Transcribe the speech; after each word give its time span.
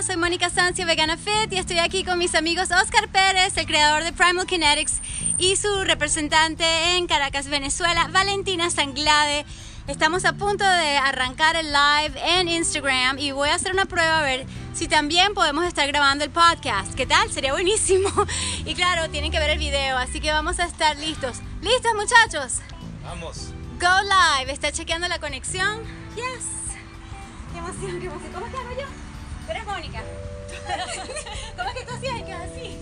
Hola, 0.00 0.06
soy 0.06 0.16
Mónica 0.16 0.48
Sancia, 0.48 0.86
Vegana 0.86 1.18
Fit, 1.18 1.52
y 1.52 1.58
estoy 1.58 1.78
aquí 1.78 2.04
con 2.04 2.18
mis 2.18 2.34
amigos 2.34 2.70
Oscar 2.70 3.10
Pérez, 3.10 3.54
el 3.58 3.66
creador 3.66 4.02
de 4.02 4.14
Primal 4.14 4.46
Kinetics, 4.46 4.94
y 5.36 5.56
su 5.56 5.68
representante 5.84 6.64
en 6.96 7.06
Caracas, 7.06 7.48
Venezuela, 7.48 8.08
Valentina 8.10 8.70
Sanglade. 8.70 9.44
Estamos 9.88 10.24
a 10.24 10.32
punto 10.32 10.64
de 10.64 10.96
arrancar 10.96 11.54
el 11.56 11.66
live 11.66 12.18
en 12.24 12.48
Instagram 12.48 13.18
y 13.18 13.32
voy 13.32 13.50
a 13.50 13.56
hacer 13.56 13.74
una 13.74 13.84
prueba 13.84 14.20
a 14.20 14.22
ver 14.22 14.46
si 14.72 14.88
también 14.88 15.34
podemos 15.34 15.66
estar 15.66 15.86
grabando 15.86 16.24
el 16.24 16.30
podcast. 16.30 16.94
¿Qué 16.94 17.04
tal? 17.04 17.30
Sería 17.30 17.52
buenísimo. 17.52 18.08
Y 18.64 18.74
claro, 18.74 19.10
tienen 19.10 19.30
que 19.30 19.38
ver 19.38 19.50
el 19.50 19.58
video, 19.58 19.98
así 19.98 20.18
que 20.18 20.32
vamos 20.32 20.60
a 20.60 20.64
estar 20.64 20.96
listos. 20.96 21.40
¿Listos, 21.60 21.92
muchachos? 21.94 22.60
Vamos. 23.04 23.50
Go 23.78 23.88
live. 24.02 24.50
¿Está 24.50 24.72
chequeando 24.72 25.08
la 25.08 25.18
conexión? 25.18 25.82
Yes. 26.16 26.46
Qué 27.52 27.58
emoción, 27.58 28.00
qué 28.00 28.06
emoción. 28.06 28.32
¿Cómo 28.32 28.46
es 28.46 28.52
que 28.52 28.58
hago 28.58 28.80
yo? 28.80 29.09
Tú 29.50 29.56
eres 29.56 29.66
Mónica. 29.66 30.00
¿Cómo 31.56 31.68
es 31.70 31.74
que 31.74 31.84
tú 31.84 31.92
hacías? 31.92 32.22
¿Qué 32.22 32.32
así? 32.32 32.78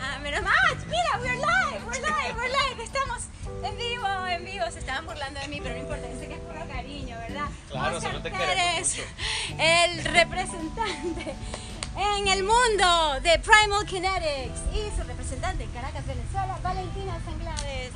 Ah, 0.00 0.18
menos 0.22 0.42
mal. 0.42 0.54
Mira, 0.86 1.20
we're 1.20 1.34
live, 1.34 1.84
we're 1.84 2.00
live, 2.00 2.34
we're 2.34 2.48
live. 2.48 2.82
Estamos 2.82 3.24
en 3.62 3.76
vivo, 3.76 4.26
en 4.26 4.44
vivo. 4.46 4.64
Se 4.72 4.78
estaban 4.78 5.04
burlando 5.04 5.38
de 5.40 5.48
mí, 5.48 5.60
pero 5.62 5.74
no 5.74 5.82
importa. 5.82 6.08
Yo 6.10 6.18
sé 6.18 6.28
que 6.28 6.34
es 6.34 6.40
puro 6.40 6.66
cariño, 6.66 7.14
¿verdad? 7.18 7.44
Claro, 7.68 7.96
Oscar 7.98 8.12
solo 8.12 8.22
te 8.22 8.30
Pérez, 8.30 8.94
queremos 8.94 8.96
el 9.58 10.04
representante 10.04 11.34
en 11.98 12.28
el 12.28 12.42
mundo 12.42 13.20
de 13.22 13.38
Primal 13.38 13.84
Kinetics 13.84 14.60
y 14.72 14.96
su 14.96 15.06
representante 15.06 15.64
en 15.64 15.70
Caracas, 15.72 16.06
Venezuela, 16.06 16.58
Valentina 16.62 17.20
Sanglades. 17.22 17.92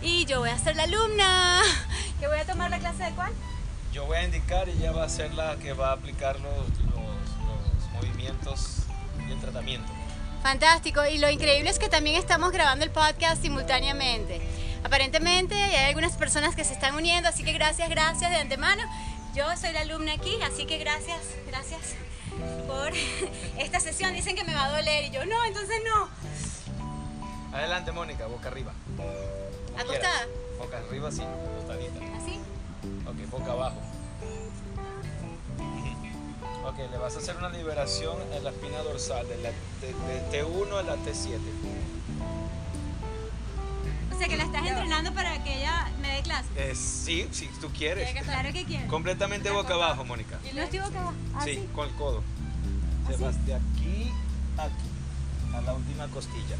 Y 0.00 0.26
yo 0.26 0.38
voy 0.38 0.50
a 0.50 0.58
ser 0.58 0.76
la 0.76 0.84
alumna 0.84 1.62
que 2.20 2.28
voy 2.28 2.38
a 2.38 2.46
tomar 2.46 2.70
la 2.70 2.78
clase 2.78 3.02
de 3.02 3.10
cuál? 3.16 3.32
Yo 3.96 4.04
voy 4.04 4.18
a 4.18 4.24
indicar 4.24 4.68
y 4.68 4.72
ella 4.72 4.92
va 4.92 5.04
a 5.04 5.08
ser 5.08 5.32
la 5.32 5.56
que 5.56 5.72
va 5.72 5.88
a 5.88 5.92
aplicar 5.92 6.38
los, 6.40 6.54
los- 6.68 6.96
los 7.80 7.90
movimientos 7.94 8.80
y 9.26 9.32
el 9.32 9.40
tratamiento. 9.40 9.90
Fantástico. 10.42 11.06
Y 11.06 11.16
lo 11.16 11.30
increíble 11.30 11.70
es 11.70 11.78
que 11.78 11.88
también 11.88 12.16
estamos 12.16 12.52
grabando 12.52 12.84
el 12.84 12.90
podcast 12.90 13.40
simultáneamente. 13.40 14.42
Aparentemente 14.84 15.54
hay 15.54 15.86
algunas 15.86 16.12
personas 16.18 16.54
que 16.54 16.62
se 16.64 16.74
están 16.74 16.94
uniendo, 16.94 17.30
así 17.30 17.42
que 17.42 17.54
gracias, 17.54 17.88
gracias 17.88 18.30
de 18.30 18.36
antemano. 18.36 18.82
Yo 19.34 19.44
soy 19.56 19.72
la 19.72 19.80
alumna 19.80 20.12
aquí, 20.12 20.36
así 20.42 20.66
que 20.66 20.76
gracias, 20.76 21.18
gracias 21.46 21.80
por 22.66 22.92
esta 23.58 23.80
sesión. 23.80 24.12
Dicen 24.12 24.36
que 24.36 24.44
me 24.44 24.54
va 24.54 24.66
a 24.66 24.70
doler 24.76 25.06
y 25.06 25.10
yo 25.10 25.24
no, 25.24 25.42
entonces 25.46 25.80
no. 25.88 27.56
Adelante, 27.56 27.92
Mónica, 27.92 28.26
boca 28.26 28.48
arriba. 28.48 28.74
¿Acostada? 29.78 30.26
Boca 30.58 30.76
arriba, 30.86 31.10
sí, 31.10 31.22
acostadita. 31.22 31.98
Así. 32.22 32.38
Ok, 33.08 33.30
boca 33.30 33.52
abajo. 33.52 33.80
Ok, 36.66 36.78
le 36.90 36.98
vas 36.98 37.14
a 37.14 37.18
hacer 37.18 37.36
una 37.36 37.48
liberación 37.50 38.16
en 38.32 38.42
la 38.44 38.50
espina 38.50 38.78
dorsal 38.78 39.26
de, 39.28 39.36
la, 39.38 39.50
de- 39.50 40.14
de 40.30 40.42
T1 40.44 40.78
a 40.78 40.82
la 40.82 40.96
T7. 40.96 41.38
O 44.14 44.18
sea 44.18 44.28
que 44.28 44.36
la 44.36 44.44
estás 44.44 44.66
entrenando 44.66 45.12
para 45.12 45.42
que 45.44 45.58
ella 45.58 45.90
me 46.00 46.08
dé 46.16 46.22
clase. 46.22 46.48
Eh, 46.56 46.74
sí, 46.74 47.28
si 47.32 47.46
tú 47.60 47.68
quieres. 47.70 48.10
Claro 48.24 48.52
que 48.52 48.64
quiero. 48.64 48.88
Completamente 48.88 49.50
boca 49.50 49.74
abajo, 49.74 50.04
Mónica. 50.04 50.38
No 50.54 50.62
estoy 50.62 50.78
boca 50.80 50.98
abajo. 51.00 51.14
Sí, 51.44 51.50
Así. 51.50 51.68
con 51.74 51.88
el 51.88 51.94
codo. 51.94 52.22
Te 53.06 53.14
¿Así? 53.14 53.22
vas 53.22 53.46
de 53.46 53.54
aquí 53.54 54.10
a 54.58 54.62
aquí, 54.64 55.54
a 55.54 55.60
la 55.60 55.74
última 55.74 56.08
costilla. 56.08 56.56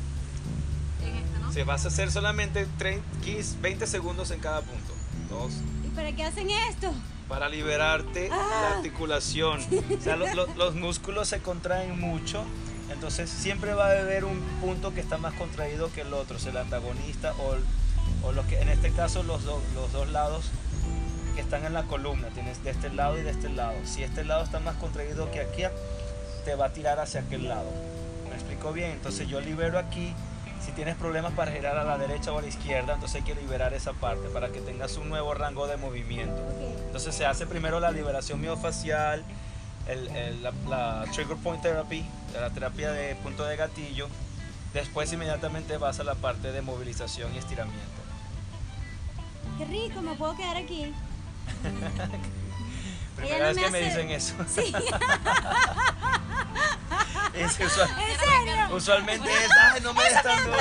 En 1.02 1.16
esto, 1.16 1.38
¿no? 1.41 1.52
Se 1.52 1.64
vas 1.64 1.84
a 1.84 1.88
hacer 1.88 2.12
solamente 2.12 2.66
30, 2.78 3.04
15, 3.24 3.56
20 3.60 3.86
segundos 3.86 4.30
en 4.30 4.41
cada 4.41 4.60
punto. 4.60 4.92
Dos. 5.30 5.52
¿Y 5.84 5.88
para 5.88 6.12
qué 6.12 6.24
hacen 6.24 6.48
esto? 6.50 6.92
Para 7.28 7.48
liberarte 7.48 8.28
la 8.28 8.77
articulación. 8.77 9.60
O 9.98 10.00
sea, 10.00 10.16
lo- 10.16 10.32
lo- 10.34 10.46
los 10.55 10.74
músculos 10.74 11.28
se 11.28 11.41
contraen 11.41 11.98
mucho. 11.98 12.44
Entonces 12.92 13.28
siempre 13.28 13.75
va 13.75 13.88
a 13.88 13.98
haber 13.98 14.25
un 14.25 14.41
punto 14.60 14.94
que 14.94 15.00
está 15.00 15.19
más 15.19 15.34
contraído 15.34 15.91
que 15.92 16.03
el 16.03 16.14
otro, 16.14 16.37
o 16.37 16.38
sea, 16.38 16.53
el 16.53 16.59
antagonista 16.59 17.34
o, 17.41 17.54
el- 17.54 17.64
o 18.22 18.32
lo 18.32 18.47
que 18.47 18.60
en 18.60 18.69
este 18.69 18.92
caso 18.92 19.25
los, 19.25 19.44
do- 19.44 19.60
los 19.75 19.92
dos 19.92 20.09
lados 20.10 20.44
que 21.34 21.41
están 21.41 21.64
en 21.64 21.75
la 21.75 21.82
columna, 21.82 22.28
tienes 22.28 22.62
de 22.62 22.70
este 22.70 22.91
lado 22.91 23.19
y 23.19 23.22
de 23.22 23.31
este 23.31 23.48
lado. 23.48 23.75
Si 23.84 24.04
este 24.04 24.25
lado 24.25 24.44
está 24.44 24.60
más 24.60 24.76
contraído 24.76 25.31
que 25.32 25.41
aquí, 25.41 25.64
te 26.44 26.54
va 26.54 26.66
a 26.66 26.72
tirar 26.72 27.00
hacia 27.00 27.20
aquel 27.22 27.48
lado. 27.48 27.69
¿Me 28.31 28.37
explico 28.37 28.72
bien? 28.72 28.93
Entonces 28.93 29.26
yo 29.28 29.41
libero 29.41 29.78
aquí. 29.81 30.14
Si 30.64 30.72
tienes 30.72 30.94
problemas 30.97 31.32
para 31.34 31.53
girar 31.53 31.76
a 31.76 31.84
la 31.84 31.98
derecha 31.98 32.32
o 32.32 32.38
a 32.38 32.43
la 32.43 32.48
izquierda, 32.48 32.94
entonces 32.94 33.16
hay 33.16 33.22
que 33.22 33.34
liberar 33.41 33.75
esa 33.75 33.93
parte 33.93 34.28
para 34.31 34.48
que 34.50 34.60
tengas 34.60 34.97
un 34.97 35.08
nuevo 35.08 35.34
rango 35.34 35.66
de 35.66 35.76
movimiento. 35.76 36.41
Entonces 36.96 37.14
se 37.14 37.26
hace 37.26 37.46
primero 37.46 37.78
la 37.78 37.90
liberación 37.90 38.40
miofacial, 38.40 39.22
el- 39.86 40.08
el- 40.16 40.42
la, 40.42 40.50
la 40.66 41.04
trigger 41.12 41.36
point 41.36 41.60
therapy, 41.60 42.06
la 42.32 42.48
terapia 42.48 42.90
de 42.90 43.14
punto 43.16 43.44
de 43.44 43.54
gatillo. 43.54 44.08
Después 44.72 45.12
inmediatamente 45.12 45.76
vas 45.76 46.00
a 46.00 46.04
la 46.04 46.14
parte 46.14 46.52
de 46.52 46.62
movilización 46.62 47.34
y 47.34 47.38
estiramiento. 47.38 47.84
Qué 49.58 49.66
rico, 49.66 50.00
me 50.00 50.14
puedo 50.14 50.34
quedar 50.38 50.56
aquí. 50.56 50.90
Primera 53.16 53.38
no 53.40 53.44
vez 53.48 53.56
me 53.56 53.62
que 53.64 53.70
me 53.72 53.80
dicen 53.82 54.10
eso. 54.10 54.34
Sí. 54.48 54.72
Es 57.34 57.60
usual- 57.60 57.90
¿En 57.90 58.18
serio? 58.18 58.74
usualmente 58.74 59.28
es, 59.30 59.50
ay, 59.74 59.80
no 59.82 59.92
me 59.92 60.02
des 60.04 60.22
tan 60.22 60.44
duro. 60.46 60.56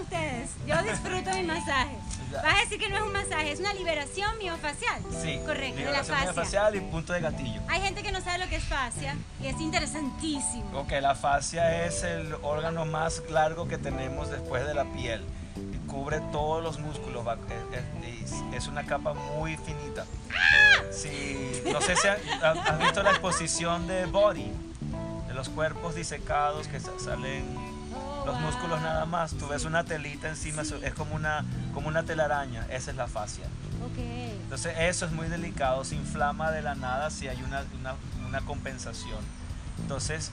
Ustedes. 0.00 0.50
Yo 0.66 0.80
disfruto 0.82 1.30
mi 1.36 1.42
masaje. 1.42 1.96
Vas 2.32 2.54
a 2.56 2.60
decir 2.60 2.78
que 2.78 2.88
no 2.88 2.96
es 2.96 3.02
un 3.02 3.12
masaje, 3.12 3.50
es 3.52 3.58
una 3.60 3.72
liberación 3.74 4.38
miofacial. 4.38 5.02
Sí, 5.20 5.40
Correcto, 5.44 5.78
de 5.80 5.90
la 5.90 6.04
fascia. 6.04 6.24
miofascial 6.32 6.76
y 6.76 6.80
punto 6.80 7.12
de 7.12 7.20
gatillo. 7.20 7.60
Hay 7.68 7.80
gente 7.80 8.02
que 8.02 8.12
no 8.12 8.20
sabe 8.20 8.38
lo 8.38 8.48
que 8.48 8.56
es 8.56 8.64
fascia 8.64 9.16
y 9.42 9.46
es 9.48 9.60
interesantísimo. 9.60 10.78
Ok, 10.78 10.92
la 11.00 11.14
fascia 11.16 11.84
es 11.86 12.04
el 12.04 12.34
órgano 12.42 12.84
más 12.84 13.22
largo 13.30 13.66
que 13.66 13.78
tenemos 13.78 14.30
después 14.30 14.64
de 14.66 14.74
la 14.74 14.84
piel. 14.84 15.24
Cubre 15.88 16.20
todos 16.32 16.62
los 16.62 16.78
músculos. 16.78 17.26
va- 17.26 17.36
es- 17.72 18.32
es- 18.54 18.68
una 18.68 18.84
capa 18.86 19.12
muy 19.12 19.56
finita. 19.56 20.06
Sí, 20.92 21.62
no 21.72 21.80
sé 21.80 21.96
si 21.96 22.06
ha- 22.08 22.16
ha- 22.42 22.50
has 22.52 22.78
visto 22.78 23.02
la 23.02 23.10
exposición 23.10 23.86
de 23.88 24.06
Body, 24.06 24.52
de 25.26 25.34
los 25.34 25.48
cuerpos 25.48 25.94
disecados 25.96 26.68
que 26.68 26.78
sa- 26.80 26.98
salen 26.98 27.44
los 28.24 28.34
wow. 28.34 28.40
músculos 28.40 28.80
nada 28.80 29.06
más. 29.06 29.32
Tú 29.34 29.48
ves 29.48 29.64
una 29.64 29.84
telita 29.84 30.28
encima, 30.28 30.62
es 30.62 30.94
como 30.94 31.14
una, 31.14 31.44
como 31.74 31.88
una 31.88 32.02
telaraña. 32.02 32.66
Esa 32.70 32.90
es 32.90 32.96
la 32.96 33.06
fascia. 33.06 33.44
Entonces 33.96 34.74
eso 34.78 35.06
es 35.06 35.12
muy 35.12 35.28
delicado, 35.28 35.84
se 35.84 35.94
inflama 35.94 36.50
de 36.50 36.62
la 36.62 36.74
nada 36.74 37.10
si 37.10 37.28
hay 37.28 37.42
una, 37.42 37.64
una, 37.78 37.94
una 38.26 38.40
compensación. 38.42 39.18
Entonces 39.78 40.30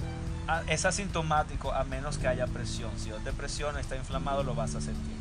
es 0.67 0.85
asintomático 0.85 1.73
a 1.73 1.83
menos 1.83 2.17
que 2.17 2.27
haya 2.27 2.47
presión. 2.47 2.91
Si 2.97 3.09
yo 3.09 3.17
te 3.17 3.33
presiono, 3.33 3.79
está 3.79 3.95
inflamado, 3.95 4.43
lo 4.43 4.55
vas 4.55 4.75
a 4.75 4.81
sentir. 4.81 5.15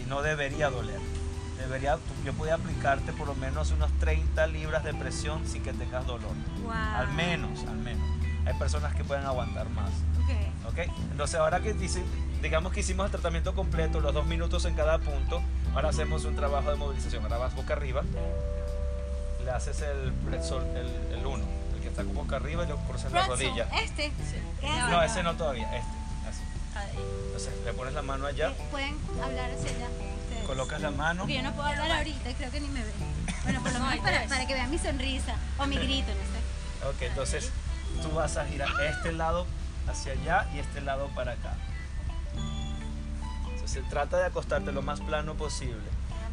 Y 0.00 0.08
no 0.08 0.22
debería 0.22 0.70
doler. 0.70 1.00
Debería, 1.58 1.98
yo 2.24 2.32
podía 2.34 2.54
aplicarte 2.54 3.12
por 3.12 3.26
lo 3.26 3.34
menos 3.34 3.72
unos 3.72 3.90
30 3.98 4.46
libras 4.46 4.84
de 4.84 4.94
presión 4.94 5.46
sin 5.46 5.62
que 5.62 5.72
tengas 5.72 6.06
dolor. 6.06 6.32
Wow. 6.62 6.72
Al 6.72 7.08
menos, 7.12 7.64
al 7.66 7.78
menos. 7.78 8.06
Hay 8.46 8.54
personas 8.54 8.94
que 8.94 9.02
pueden 9.04 9.24
aguantar 9.24 9.68
más. 9.70 9.90
Ok. 10.78 10.88
¿ok? 10.88 10.98
Entonces 11.12 11.40
ahora 11.40 11.60
que 11.60 11.72
dice- 11.74 12.02
digamos 12.42 12.72
que 12.72 12.80
hicimos 12.80 13.06
el 13.06 13.12
tratamiento 13.12 13.54
completo, 13.54 14.00
los 14.00 14.14
dos 14.14 14.26
minutos 14.26 14.64
en 14.64 14.74
cada 14.74 14.98
punto, 14.98 15.42
ahora 15.74 15.88
hacemos 15.88 16.24
un 16.24 16.36
trabajo 16.36 16.70
de 16.70 16.76
movilización. 16.76 17.22
Ahora 17.24 17.38
vas 17.38 17.54
boca 17.54 17.72
arriba, 17.74 18.02
le 19.44 19.50
haces 19.50 19.80
el 19.82 20.12
pretzel, 20.12 20.62
el, 20.76 21.18
el 21.18 21.26
uno, 21.26 21.44
el 21.74 21.80
que 21.82 21.88
está 21.88 22.04
con 22.04 22.14
boca 22.14 22.36
arriba 22.36 22.64
y 22.64 22.68
lo 22.68 22.76
cruzas 22.78 23.06
en 23.06 23.14
la 23.14 23.26
rodilla. 23.26 23.68
Este. 23.82 24.12
¿Qué 24.60 24.68
No, 24.68 24.98
hace? 24.98 25.12
ese 25.12 25.22
no 25.22 25.34
todavía, 25.34 25.64
este. 25.76 25.98
Así. 26.28 26.42
Entonces 27.26 27.52
le 27.64 27.72
pones 27.72 27.94
la 27.94 28.02
mano 28.02 28.26
allá, 28.26 28.52
Pueden 28.70 28.96
hablar 29.22 29.50
hacia 29.50 29.70
allá. 29.76 29.86
ustedes. 29.88 30.46
colocas 30.46 30.80
la 30.80 30.90
mano. 30.92 31.22
Porque 31.22 31.34
yo 31.34 31.42
no 31.42 31.52
puedo 31.54 31.66
hablar 31.68 31.90
ahorita 31.90 32.30
y 32.30 32.34
creo 32.34 32.50
que 32.50 32.60
ni 32.60 32.68
me 32.68 32.82
ven. 32.84 32.92
Bueno, 33.44 33.62
por 33.62 33.72
lo 33.72 33.80
menos 33.84 33.98
para, 34.04 34.24
para 34.26 34.46
que 34.46 34.54
vean 34.54 34.70
mi 34.70 34.78
sonrisa 34.78 35.34
o 35.58 35.66
mi 35.66 35.76
grito, 35.76 36.08
no 36.08 36.14
sé. 36.14 36.88
Ok, 36.88 37.02
entonces 37.02 37.50
tú 38.02 38.10
vas 38.12 38.36
a 38.36 38.44
girar 38.44 38.68
este 38.88 39.10
lado 39.12 39.46
hacia 39.88 40.12
allá 40.12 40.48
y 40.54 40.58
este 40.58 40.80
lado 40.80 41.08
para 41.14 41.32
acá. 41.32 41.54
Se 43.64 43.82
trata 43.82 44.16
de 44.18 44.26
acostarte 44.26 44.72
lo 44.72 44.80
más 44.80 45.00
plano 45.00 45.34
posible. 45.34 45.84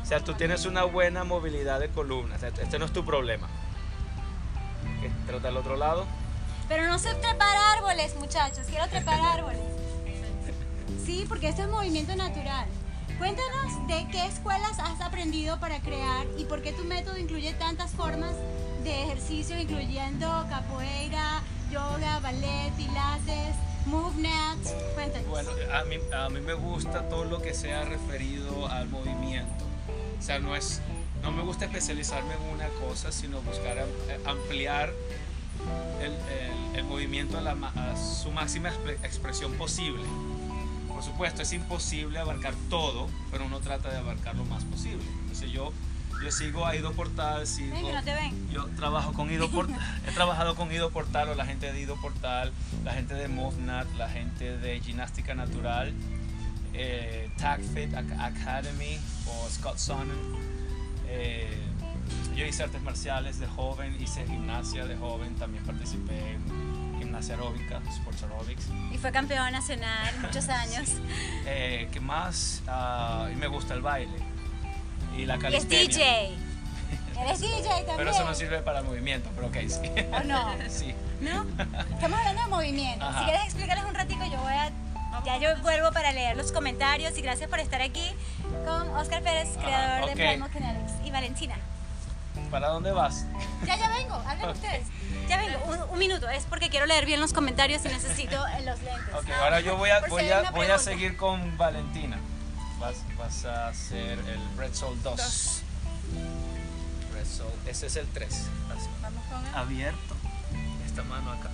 O 0.01 0.05
sea, 0.05 0.23
tú 0.23 0.35
tienes 0.35 0.65
una 0.65 0.83
buena 0.83 1.23
movilidad 1.23 1.79
de 1.79 1.89
columna. 1.89 2.37
Sea, 2.37 2.49
este 2.49 2.79
no 2.79 2.85
es 2.85 2.93
tu 2.93 3.03
problema. 3.03 3.47
Ok, 4.83 5.27
Trata 5.27 5.49
al 5.49 5.57
otro 5.57 5.75
lado. 5.75 6.05
Pero 6.69 6.87
no 6.87 6.97
sé 6.97 7.13
trepar 7.15 7.57
árboles, 7.75 8.15
muchachos. 8.15 8.67
Quiero 8.69 8.87
trepar 8.87 9.19
árboles. 9.37 9.59
Sí, 11.05 11.25
porque 11.27 11.49
esto 11.49 11.63
es 11.63 11.67
movimiento 11.69 12.15
natural. 12.15 12.67
Cuéntanos 13.17 13.87
de 13.87 14.07
qué 14.11 14.25
escuelas 14.25 14.79
has 14.79 15.01
aprendido 15.01 15.59
para 15.59 15.79
crear 15.79 16.25
y 16.37 16.45
por 16.45 16.61
qué 16.61 16.71
tu 16.71 16.83
método 16.83 17.17
incluye 17.17 17.53
tantas 17.53 17.91
formas 17.91 18.33
de 18.83 19.03
ejercicio, 19.03 19.57
incluyendo 19.59 20.27
capoeira, 20.49 21.41
yoga, 21.75 22.19
ballet, 22.21 22.71
pilates, 22.77 23.55
movement. 23.85 24.63
Cuéntanos. 24.95 25.27
Bueno, 25.27 25.49
a 25.73 25.83
mí, 25.83 25.95
a 26.15 26.29
mí 26.29 26.39
me 26.39 26.53
gusta 26.53 27.07
todo 27.09 27.25
lo 27.25 27.41
que 27.41 27.53
sea 27.53 27.83
referido 27.83 28.67
al 28.67 28.87
movimiento. 28.87 29.65
O 30.17 30.21
sea, 30.21 30.39
no 30.39 30.55
es, 30.55 30.81
no 31.21 31.31
me 31.31 31.43
gusta 31.43 31.65
especializarme 31.65 32.33
en 32.33 32.41
una 32.53 32.67
cosa, 32.87 33.11
sino 33.11 33.41
buscar 33.41 33.77
eh, 33.77 34.19
ampliar 34.25 34.93
el, 36.01 36.11
el- 36.11 36.55
el 36.75 36.83
movimiento 36.83 37.37
a, 37.37 37.41
la 37.41 37.51
a 37.51 37.95
su 37.95 38.29
máxima 38.31 38.69
expre- 38.69 38.97
expresión 39.03 39.53
posible. 39.53 40.03
Por 40.89 41.03
supuesto, 41.03 41.41
es 41.41 41.51
imposible 41.53 42.19
abarcar 42.19 42.53
todo, 42.69 43.07
pero 43.31 43.45
uno 43.45 43.59
trata 43.59 43.89
de 43.91 43.97
abarcar 43.97 44.35
lo 44.35 44.43
más 44.45 44.63
posible. 44.65 45.03
Entonces 45.21 45.51
yo, 45.51 45.71
yo 46.25 46.31
sigo 46.31 46.65
a 46.65 46.75
Ido 46.75 46.91
Portal, 46.93 47.45
sigo... 47.45 47.71
Ven, 47.75 47.85
que 47.85 47.93
no 47.93 48.03
te 48.03 48.13
ven. 48.15 48.49
Yo 48.51 48.65
trabajo 48.75 49.13
con 49.13 49.31
Ido 49.31 49.49
Portal, 49.49 49.79
he 50.07 50.11
trabajado 50.11 50.55
con 50.55 50.71
Ido 50.71 50.89
Portal 50.89 51.29
o 51.29 51.35
la 51.35 51.45
gente 51.45 51.71
de 51.71 51.79
Ido 51.79 51.95
Portal, 52.01 52.51
la 52.83 52.93
gente 52.93 53.13
de 53.13 53.27
MovNat, 53.27 53.87
la 53.97 54.09
gente 54.09 54.57
de 54.57 54.79
Gimnástica 54.79 55.35
Natural, 55.35 55.93
eh, 56.73 57.29
TagFit 57.37 57.93
Ac- 57.93 58.19
Academy 58.19 58.97
o 59.27 59.47
Scott 59.49 59.77
Sonnen. 59.77 60.17
Eh, 61.07 61.57
yo 62.35 62.45
hice 62.45 62.63
artes 62.63 62.81
marciales 62.81 63.39
de 63.39 63.45
joven, 63.47 63.95
hice 64.01 64.25
gimnasia 64.25 64.85
de 64.85 64.97
joven, 64.97 65.35
también 65.35 65.63
participé 65.63 66.33
en 66.33 66.95
gimnasia 66.99 67.35
aeróbica, 67.35 67.81
sports 67.89 68.23
aerobics. 68.23 68.65
Y 68.91 68.97
fue 68.97 69.11
campeón 69.11 69.51
nacional 69.51 70.13
muchos 70.21 70.49
años. 70.49 70.89
Eh, 71.45 71.87
¿Qué 71.91 71.99
más? 71.99 72.61
Ah, 72.67 73.29
y 73.31 73.35
me 73.35 73.47
gusta 73.47 73.73
el 73.75 73.81
baile 73.81 74.24
y 75.17 75.25
la 75.25 75.35
Y 75.35 75.37
es 75.37 75.43
calistenia. 75.43 75.87
DJ. 75.87 76.37
Eres 77.21 77.39
DJ 77.39 77.63
también. 77.63 77.97
Pero 77.97 78.11
eso 78.11 78.23
no 78.25 78.35
sirve 78.35 78.59
para 78.59 78.79
el 78.79 78.85
movimiento, 78.85 79.29
pero 79.35 79.47
ok, 79.47 79.55
sí. 79.67 79.91
¿O 80.13 80.23
no? 80.23 80.53
Sí. 80.69 80.93
¿No? 81.21 81.45
Estamos 81.93 82.19
hablando 82.19 82.41
de 82.41 82.47
movimiento. 82.49 83.05
Ajá. 83.05 83.19
Si 83.19 83.25
quieres 83.25 83.43
explicarles 83.45 83.85
un 83.85 83.95
ratico, 83.95 84.25
yo 84.25 84.37
voy 84.41 84.53
a... 84.53 84.71
Ya 85.25 85.37
yo 85.37 85.55
vuelvo 85.61 85.91
para 85.93 86.11
leer 86.11 86.35
los 86.35 86.51
comentarios 86.51 87.17
y 87.17 87.21
gracias 87.21 87.49
por 87.49 87.59
estar 87.59 87.81
aquí 87.81 88.03
con 88.65 88.89
Oscar 88.97 89.23
Pérez, 89.23 89.47
Ajá, 89.57 89.65
creador 89.65 90.03
ok. 90.09 90.15
de 90.15 90.27
Primal 90.27 90.51
Kinetics, 90.51 90.93
y 91.05 91.11
Valentina. 91.11 91.55
¿Para 92.51 92.67
dónde 92.67 92.91
vas? 92.91 93.25
Ya, 93.65 93.77
ya 93.77 93.89
vengo, 93.89 94.13
hablen 94.13 94.49
ustedes. 94.49 94.85
Ya 95.29 95.37
vengo, 95.37 95.57
un, 95.67 95.93
un 95.93 95.99
minuto, 95.99 96.29
es 96.29 96.43
porque 96.43 96.69
quiero 96.69 96.85
leer 96.85 97.05
bien 97.05 97.21
los 97.21 97.31
comentarios 97.31 97.83
y 97.85 97.87
necesito 97.87 98.37
los 98.65 98.79
lentes. 98.81 99.15
Ok, 99.15 99.29
ahora 99.41 99.61
yo 99.61 99.77
voy 99.77 99.89
a, 99.89 100.01
voy 100.01 100.29
a, 100.29 100.51
voy 100.51 100.67
a 100.67 100.77
seguir 100.77 101.15
con 101.15 101.57
Valentina. 101.57 102.17
Vas, 102.79 102.95
vas 103.17 103.45
a 103.45 103.67
hacer 103.69 104.19
el 104.19 104.57
Red 104.57 104.73
Soul 104.73 105.01
2. 105.01 105.15
Dos. 105.17 105.61
Red 107.13 107.25
Soul, 107.25 107.51
ese 107.67 107.87
es 107.87 107.95
el 107.95 108.07
3. 108.07 108.43
Vamos 109.01 109.23
con 109.31 109.45
el... 109.45 109.55
Abierto. 109.55 110.15
Esta 110.85 111.03
mano 111.03 111.31
acá. 111.31 111.49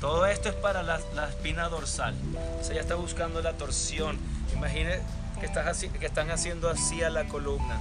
Todo 0.00 0.26
esto 0.26 0.48
es 0.48 0.54
para 0.56 0.82
la, 0.82 1.00
la 1.14 1.28
espina 1.28 1.68
dorsal. 1.68 2.14
O 2.60 2.64
sea, 2.64 2.74
ya 2.74 2.80
está 2.80 2.94
buscando 2.94 3.40
la 3.42 3.54
torsión. 3.54 4.18
Imagine 4.54 5.00
que, 5.40 5.46
estás 5.46 5.66
haci- 5.66 5.90
que 5.92 6.06
están 6.06 6.30
haciendo 6.30 6.68
así 6.70 7.02
a 7.02 7.10
la 7.10 7.26
columna, 7.28 7.78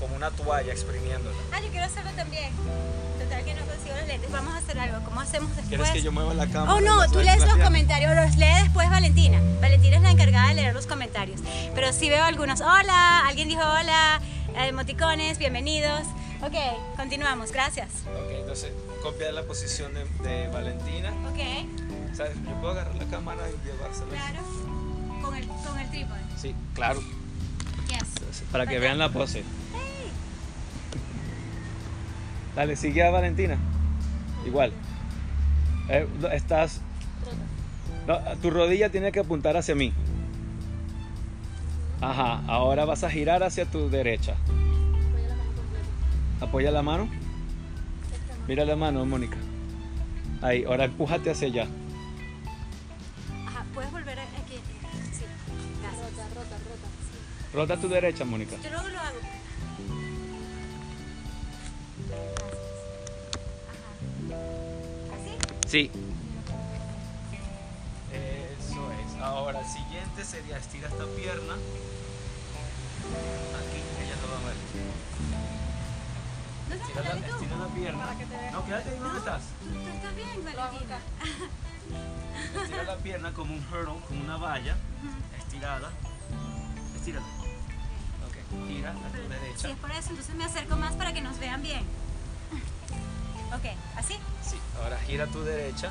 como 0.00 0.16
una 0.16 0.30
toalla 0.30 0.72
exprimiéndola. 0.72 1.36
Ah, 1.52 1.60
yo 1.60 1.68
quiero 1.70 1.86
hacerlo 1.86 2.10
también. 2.12 2.52
Total 3.18 3.44
que 3.44 3.54
no 3.54 3.64
consigo 3.86 3.96
los 3.98 4.06
lentes. 4.06 4.32
Vamos 4.32 4.54
a 4.54 4.58
hacer 4.58 4.78
algo. 4.78 5.04
¿Cómo 5.04 5.20
hacemos 5.20 5.48
después? 5.50 5.68
¿Quieres 5.68 5.90
que 5.90 6.02
yo 6.02 6.12
mueva 6.12 6.34
la 6.34 6.46
cámara? 6.46 6.74
Oh 6.74 6.80
no, 6.80 7.10
tú 7.10 7.20
lees 7.20 7.40
los 7.40 7.56
comentarios, 7.58 8.14
los 8.14 8.36
lee 8.36 8.62
después 8.62 8.90
Valentina. 8.90 9.40
Valentina 9.60 9.96
es 9.96 10.02
la 10.02 10.10
encargada 10.10 10.48
de 10.48 10.54
leer 10.54 10.74
los 10.74 10.86
comentarios. 10.86 11.40
Pero 11.74 11.92
sí 11.92 12.08
veo 12.08 12.24
algunos. 12.24 12.60
Hola, 12.60 13.26
alguien 13.26 13.48
dijo 13.48 13.62
hola, 13.62 14.20
emoticones, 14.56 15.38
bienvenidos. 15.38 16.02
Ok, 16.42 16.54
continuamos, 16.96 17.50
gracias. 17.52 17.88
Ok, 18.06 18.30
entonces 18.40 18.72
copiar 19.02 19.32
la 19.32 19.42
posición 19.44 19.94
de, 19.94 20.04
de 20.28 20.48
Valentina. 20.48 21.10
Ok, 21.30 22.14
¿Sabes? 22.14 22.34
Yo 22.44 22.60
puedo 22.60 22.72
agarrar 22.72 22.94
la 22.96 23.04
cámara 23.06 23.42
y 23.48 23.66
llevársela. 23.66 24.06
claro. 24.10 24.40
Con 25.22 25.34
el, 25.34 25.46
con 25.46 25.78
el 25.78 25.90
trípode. 25.90 26.20
Sí, 26.40 26.54
claro. 26.74 27.00
Yes. 27.88 28.42
Para 28.52 28.66
que 28.66 28.78
vean 28.78 28.98
la 28.98 29.10
pose. 29.10 29.44
Dale, 32.54 32.74
sigue 32.76 33.02
a 33.02 33.10
Valentina. 33.10 33.58
Igual. 34.46 34.72
Eh, 35.88 36.06
estás. 36.32 36.80
No, 38.06 38.18
tu 38.40 38.50
rodilla 38.50 38.90
tiene 38.90 39.10
que 39.12 39.20
apuntar 39.20 39.56
hacia 39.56 39.74
mí. 39.74 39.92
Ajá, 42.00 42.42
ahora 42.46 42.84
vas 42.84 43.02
a 43.04 43.10
girar 43.10 43.42
hacia 43.42 43.66
tu 43.66 43.90
derecha. 43.90 44.36
Apoya 46.40 46.70
la 46.70 46.82
mano. 46.82 47.08
Mira 48.46 48.64
la 48.64 48.76
mano, 48.76 49.04
Mónica. 49.04 49.36
Ahí, 50.42 50.64
ahora 50.64 50.84
empújate 50.84 51.30
hacia 51.30 51.48
allá. 51.48 51.66
Ajá, 53.46 53.64
puedes 53.74 53.90
volver 53.90 54.18
aquí. 54.20 54.60
Sí, 55.12 55.24
gracias. 55.82 55.96
Rota, 55.98 56.28
rota, 56.34 56.56
rota. 56.58 56.88
Rota 57.54 57.74
a 57.74 57.76
tu 57.78 57.88
derecha, 57.88 58.24
Mónica. 58.24 58.56
Yo 58.62 58.70
luego 58.70 58.88
lo 58.88 59.00
hago. 59.00 59.18
Sí. 65.66 65.90
Eso 68.12 68.92
es. 68.92 69.22
Ahora, 69.22 69.60
el 69.60 69.66
siguiente 69.66 70.24
sería 70.24 70.58
estira 70.58 70.88
esta 70.88 71.04
pierna. 71.16 71.54
Aquí, 73.56 73.80
ella 74.02 74.16
no 74.22 74.26
va 74.32 74.38
a 74.38 74.44
ver. 74.46 74.56
¿No 76.68 76.74
estás 76.74 76.88
Estira 76.88 77.02
la, 77.14 77.26
estira 77.26 77.56
la 77.56 77.68
pierna. 77.68 78.06
No, 78.52 78.64
quédate 78.64 78.90
ahí 78.90 78.98
donde 78.98 79.18
estás. 79.18 79.42
Estás 79.94 80.16
bien, 80.16 80.44
Valentina. 80.44 80.98
Estira 82.62 82.82
la 82.84 82.96
pierna 82.98 83.32
como 83.32 83.54
un 83.54 83.64
hurdle, 83.72 84.00
como 84.08 84.20
una 84.22 84.36
valla. 84.36 84.76
Estirada. 85.38 85.90
Estírala. 86.96 87.26
Ok, 88.26 88.68
gira 88.68 88.90
a 88.90 88.94
tu 88.94 89.22
Si 89.22 89.28
derecha. 89.28 89.68
es 89.70 89.76
por 89.78 89.90
eso, 89.90 90.10
entonces 90.10 90.34
me 90.34 90.44
acerco 90.44 90.76
más 90.76 90.94
para 90.94 91.12
que 91.12 91.20
nos 91.20 91.38
vean 91.38 91.62
bien. 91.62 91.84
Ok, 93.56 93.64
¿así? 93.96 94.14
Sí, 94.42 94.56
ahora 94.82 94.98
gira 95.06 95.24
a 95.24 95.26
tu 95.28 95.42
derecha. 95.42 95.90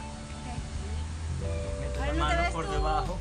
Mete 1.81 1.99
Ahora 1.99 2.07
la 2.07 2.13
no 2.13 2.25
mano 2.25 2.51
por 2.51 2.65
tú. 2.65 2.71
debajo. 2.71 3.17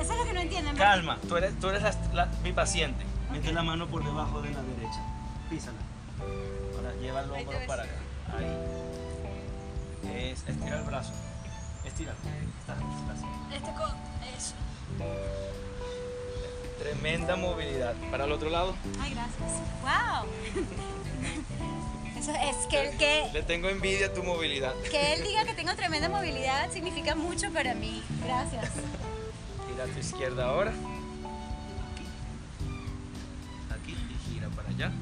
Eso 0.00 0.12
es 0.12 0.18
lo 0.18 0.24
que 0.24 0.32
no 0.32 0.40
entienden. 0.40 0.76
Calma, 0.76 1.18
tú 1.28 1.36
eres, 1.36 1.58
tú 1.60 1.68
eres 1.68 1.82
la- 1.82 1.96
la- 2.12 2.26
mi 2.42 2.52
paciente. 2.52 3.04
Mete 3.30 3.52
la 3.52 3.62
mano 3.62 3.86
por 3.88 4.04
debajo 4.04 4.42
de 4.42 4.50
la 4.50 4.62
derecha. 4.62 5.00
Písala. 5.48 5.78
Ahora 6.76 6.92
lleva 7.00 7.20
el 7.20 7.30
hombro 7.30 7.58
para 7.66 7.82
acá. 7.84 7.92
Ahí. 8.36 8.56
Es, 10.30 10.42
estira 10.48 10.78
el 10.78 10.84
brazo. 10.84 11.12
Estira. 11.84 12.12
Está, 12.12 12.74
está 12.74 13.12
así. 13.12 13.26
Este 13.54 13.72
con. 13.72 13.90
Eso. 14.36 14.54
Tremenda 16.78 17.36
movilidad. 17.36 17.94
Para 18.10 18.24
el 18.24 18.32
otro 18.32 18.50
lado. 18.50 18.74
Ay, 19.00 19.14
gracias. 19.14 19.52
¡Wow! 19.82 20.26
Es 22.28 22.66
que, 22.68 22.94
que, 22.98 23.30
Le 23.32 23.42
tengo 23.42 23.68
envidia 23.68 24.06
a 24.06 24.12
tu 24.12 24.22
movilidad. 24.22 24.72
que 24.90 25.14
él 25.14 25.24
diga 25.24 25.44
que 25.44 25.54
tengo 25.54 25.74
tremenda 25.74 26.08
movilidad 26.08 26.70
significa 26.70 27.16
mucho 27.16 27.50
para 27.52 27.74
mí. 27.74 28.00
Gracias. 28.24 28.70
Gira 29.68 29.84
a 29.84 29.86
tu 29.88 29.98
izquierda 29.98 30.44
ahora. 30.46 30.70
Aquí. 31.92 32.04
Aquí 33.74 33.92
y 33.92 34.30
gira 34.34 34.48
para 34.50 34.68
allá. 34.68 34.92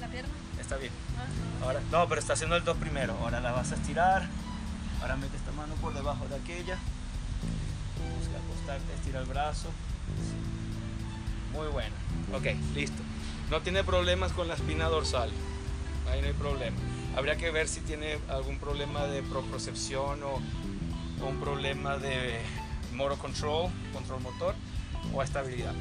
La 0.00 0.08
pierna. 0.08 0.30
Está 0.60 0.76
bien. 0.78 0.92
Ah, 1.16 1.64
Ahora, 1.64 1.80
no, 1.92 2.08
pero 2.08 2.20
está 2.20 2.32
haciendo 2.32 2.56
el 2.56 2.64
2 2.64 2.76
primero. 2.78 3.14
Ahora 3.22 3.38
la 3.40 3.52
vas 3.52 3.70
a 3.70 3.76
estirar. 3.76 4.28
Ahora 5.00 5.16
mete 5.16 5.36
esta 5.36 5.52
mano 5.52 5.74
por 5.76 5.94
debajo 5.94 6.26
de 6.26 6.34
aquella. 6.36 6.76
Busca 8.18 8.36
acostarte, 8.36 8.92
estira 8.94 9.20
el 9.20 9.26
brazo. 9.26 9.68
Muy 11.52 11.68
buena. 11.68 11.94
Ok, 12.34 12.46
listo. 12.74 13.00
No 13.48 13.60
tiene 13.62 13.84
problemas 13.84 14.32
con 14.32 14.48
la 14.48 14.54
espina 14.54 14.86
dorsal. 14.86 15.30
Ahí 16.12 16.20
no 16.20 16.26
hay 16.28 16.32
problema. 16.32 16.76
Habría 17.16 17.36
que 17.36 17.50
ver 17.50 17.68
si 17.68 17.80
tiene 17.80 18.18
algún 18.28 18.58
problema 18.58 19.04
de 19.06 19.22
propriocepción 19.22 20.22
o, 20.22 20.40
o 21.22 21.26
un 21.26 21.40
problema 21.40 21.96
de 21.98 22.40
motor 22.92 23.18
control, 23.18 23.70
control 23.92 24.20
motor 24.20 24.54
o 25.12 25.22
estabilidad. 25.22 25.72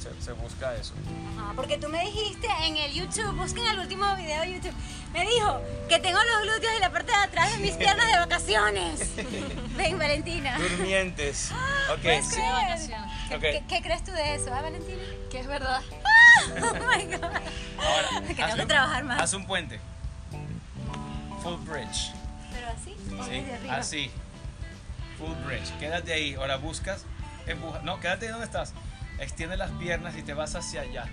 Se, 0.00 0.10
se 0.22 0.32
busca 0.32 0.74
eso. 0.76 0.92
Ajá, 1.38 1.52
porque 1.56 1.78
tú 1.78 1.88
me 1.88 2.04
dijiste 2.04 2.46
en 2.66 2.76
el 2.76 2.92
YouTube, 2.92 3.34
busquen 3.36 3.66
el 3.68 3.78
último 3.78 4.04
video 4.16 4.42
de 4.42 4.52
YouTube, 4.54 4.74
me 5.14 5.22
dijo 5.22 5.62
que 5.88 5.98
tengo 5.98 6.18
los 6.18 6.42
glúteos 6.52 6.72
y 6.76 6.80
la 6.80 6.90
parte 6.92 7.10
de 7.12 7.16
atrás 7.18 7.52
de 7.52 7.58
mis 7.58 7.72
piernas 7.72 8.06
de 8.12 8.18
vacaciones. 8.18 9.12
Ven, 9.78 9.98
Valentina. 9.98 10.58
Durmientes. 10.58 11.50
Ok, 11.90 12.02
¿Puedes 12.02 12.26
sí. 12.26 12.34
creer? 12.34 12.52
vacaciones. 12.52 13.10
¿Qué, 13.30 13.34
Ok. 13.36 13.40
qué- 13.40 13.64
qué 13.66 13.82
crees 13.82 14.04
tú 14.04 14.10
de 14.12 14.34
eso, 14.34 14.52
ah, 14.52 14.60
Valentina? 14.60 15.02
Que 15.30 15.40
es 15.40 15.46
verdad. 15.46 15.80
Oh 16.36 16.74
my 16.74 17.04
God. 17.04 17.30
Ahora, 17.78 18.26
Que 18.26 18.34
tengo 18.34 18.44
haz 18.48 18.54
que 18.54 18.62
un- 18.62 18.68
trabajar 18.68 19.04
más. 19.04 19.20
Haz 19.20 19.34
un 19.34 19.46
puente. 19.46 19.80
Full 21.42 21.56
bridge. 21.68 22.12
Pero 22.52 22.68
así. 22.68 23.68
Así. 23.70 24.10
Full 25.18 25.34
bridge. 25.46 25.70
Quédate 25.78 26.12
ahí. 26.12 26.34
Ahora 26.34 26.56
buscas. 26.56 27.04
Empuja. 27.46 27.80
No, 27.82 28.00
quédate 28.00 28.26
ahí 28.26 28.32
donde 28.32 28.46
estás. 28.46 28.72
Extiende 29.18 29.56
las 29.56 29.70
piernas 29.72 30.16
y 30.16 30.22
te 30.22 30.34
vas 30.34 30.54
hacia 30.54 30.80
allá. 30.82 31.06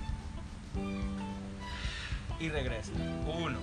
Y 2.39 2.49
regresa. 2.49 2.91
Uno. 2.93 3.59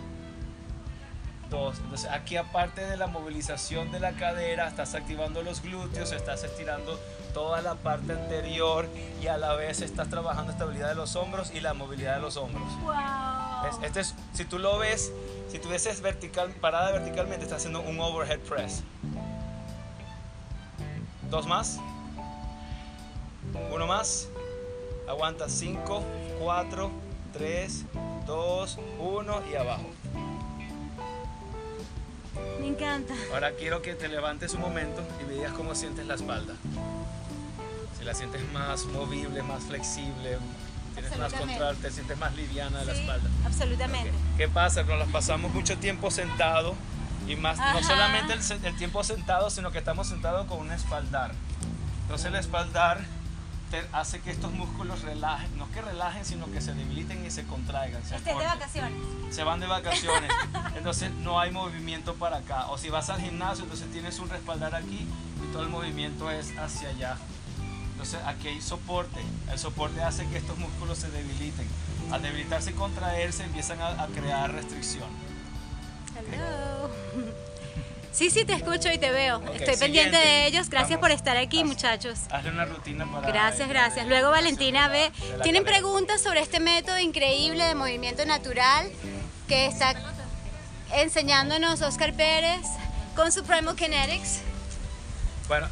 dos. 1.50 1.78
Entonces 1.78 2.10
aquí 2.10 2.36
aparte 2.36 2.84
de 2.84 2.98
la 2.98 3.06
movilización 3.06 3.90
de 3.90 4.00
la 4.00 4.12
cadera, 4.12 4.68
estás 4.68 4.94
activando 4.94 5.42
los 5.42 5.62
glúteos, 5.62 6.12
estás 6.12 6.44
estirando 6.44 7.00
toda 7.38 7.62
la 7.62 7.76
parte 7.76 8.14
anterior 8.14 8.88
y 9.22 9.28
a 9.28 9.36
la 9.38 9.54
vez 9.54 9.80
estás 9.80 10.08
trabajando 10.10 10.50
estabilidad 10.50 10.88
de 10.88 10.96
los 10.96 11.14
hombros 11.14 11.52
y 11.54 11.60
la 11.60 11.72
movilidad 11.72 12.16
de 12.16 12.20
los 12.20 12.36
hombros. 12.36 12.64
Wow. 12.82 12.92
Es- 13.70 13.78
Este 13.86 14.00
es, 14.00 14.14
si 14.32 14.44
tú 14.44 14.58
lo 14.58 14.76
ves, 14.78 15.12
si 15.48 15.60
tú 15.60 15.68
ves 15.68 16.00
vertical, 16.02 16.50
parada 16.60 16.90
verticalmente, 16.90 17.44
está 17.44 17.54
haciendo 17.54 17.80
un 17.80 18.00
overhead 18.00 18.40
press. 18.40 18.82
Dos 21.30 21.46
más. 21.46 21.78
Uno 23.72 23.86
más. 23.86 24.28
Aguanta 25.08 25.48
5, 25.48 26.02
4, 26.40 26.90
3, 27.34 27.84
2, 28.26 28.78
1 28.98 29.42
y 29.52 29.54
abajo. 29.54 29.84
Me 32.60 32.66
encanta. 32.66 33.14
Ahora 33.32 33.52
quiero 33.52 33.80
que 33.80 33.94
te 33.94 34.08
levantes 34.08 34.54
un 34.54 34.60
momento 34.60 35.02
y 35.20 35.24
me 35.24 35.34
digas 35.34 35.52
cómo 35.52 35.76
sientes 35.76 36.04
la 36.04 36.14
espalda. 36.16 36.54
La 38.08 38.14
sientes 38.14 38.40
más 38.54 38.86
movible, 38.86 39.42
más 39.42 39.64
flexible, 39.64 40.38
tienes 40.94 41.18
más 41.18 41.30
control, 41.30 41.76
te 41.76 41.90
sientes 41.90 42.16
más 42.16 42.34
liviana 42.34 42.78
de 42.78 42.86
la 42.86 42.92
espalda. 42.94 43.28
absolutamente. 43.44 44.10
¿Qué 44.38 44.48
pasa? 44.48 44.82
Nos 44.84 44.98
las 44.98 45.08
pasamos 45.08 45.52
mucho 45.52 45.76
tiempo 45.76 46.10
sentado 46.10 46.74
y 47.26 47.36
más, 47.36 47.58
Ajá. 47.58 47.74
no 47.74 47.86
solamente 47.86 48.32
el, 48.32 48.76
tiempo 48.76 49.04
sentado, 49.04 49.50
sino 49.50 49.72
que 49.72 49.76
estamos 49.76 50.06
sentados 50.06 50.46
con 50.46 50.60
un 50.60 50.72
espaldar. 50.72 51.32
Entonces 52.00 52.28
el 52.28 52.36
espaldar 52.36 53.04
te 53.70 53.86
hace 53.92 54.20
que 54.20 54.30
estos 54.30 54.52
músculos 54.52 55.02
relajen, 55.02 55.58
no 55.58 55.70
que 55.70 55.82
relajen, 55.82 56.24
sino 56.24 56.50
que 56.50 56.62
se 56.62 56.72
debiliten 56.72 57.26
y 57.26 57.30
se 57.30 57.44
contraigan. 57.44 58.02
se 58.06 58.16
Este 58.16 58.30
es 58.30 58.38
de 58.38 58.46
vacaciones. 58.46 59.02
Se 59.28 59.44
van 59.44 59.60
de 59.60 59.66
vacaciones, 59.66 60.32
entonces 60.78 61.10
no 61.10 61.38
hay 61.38 61.50
movimiento 61.50 62.14
para 62.14 62.38
acá. 62.38 62.68
O 62.68 62.78
si 62.78 62.88
vas 62.88 63.10
al 63.10 63.20
gimnasio, 63.20 63.64
entonces 63.64 63.92
tienes 63.92 64.18
un 64.18 64.30
respaldar 64.30 64.74
aquí 64.74 65.06
y 65.46 65.52
todo 65.52 65.62
el 65.62 65.68
movimiento 65.68 66.30
es 66.30 66.56
hacia 66.56 66.88
allá. 66.88 67.18
Entonces 67.98 68.20
aquí 68.26 68.46
hay 68.46 68.60
soporte. 68.60 69.18
El 69.50 69.58
soporte 69.58 70.00
hace 70.04 70.24
que 70.28 70.38
estos 70.38 70.56
músculos 70.56 70.98
se 70.98 71.10
debiliten. 71.10 71.66
Al 72.12 72.22
debilitarse 72.22 72.70
y 72.70 72.74
contraerse 72.74 73.42
empiezan 73.42 73.80
a, 73.80 73.88
a 74.04 74.06
crear 74.06 74.52
restricción. 74.52 75.08
Hello. 76.16 76.88
Sí, 78.12 78.30
sí, 78.30 78.44
te 78.44 78.52
escucho 78.52 78.90
y 78.92 78.98
te 78.98 79.10
veo. 79.10 79.38
Ok, 79.38 79.46
Estoy 79.54 79.76
pendiente 79.76 80.16
siguiente. 80.16 80.18
de 80.18 80.46
ellos. 80.46 80.70
Gracias 80.70 80.90
Vamos. 80.90 81.00
por 81.00 81.10
estar 81.10 81.36
aquí, 81.36 81.60
Haz- 81.62 81.66
muchachos. 81.66 82.18
Hazle 82.30 82.50
una 82.50 82.66
rutina 82.66 83.04
para... 83.10 83.26
Gracias, 83.26 83.68
gracias. 83.68 84.06
Luego 84.06 84.30
Valentina 84.30 84.86
ve. 84.88 85.10
¿Tienen 85.42 85.64
cadera. 85.64 85.80
preguntas 85.80 86.22
sobre 86.22 86.40
este 86.40 86.60
método 86.60 87.00
increíble 87.00 87.64
de 87.64 87.74
movimiento 87.74 88.24
natural 88.26 88.88
que 89.48 89.66
está 89.66 89.94
enseñándonos 90.94 91.82
Oscar 91.82 92.14
Pérez 92.14 92.64
con 93.16 93.32
su 93.32 93.42
Primal 93.42 93.74
Kinetics? 93.74 94.40
Bueno, 95.48 95.66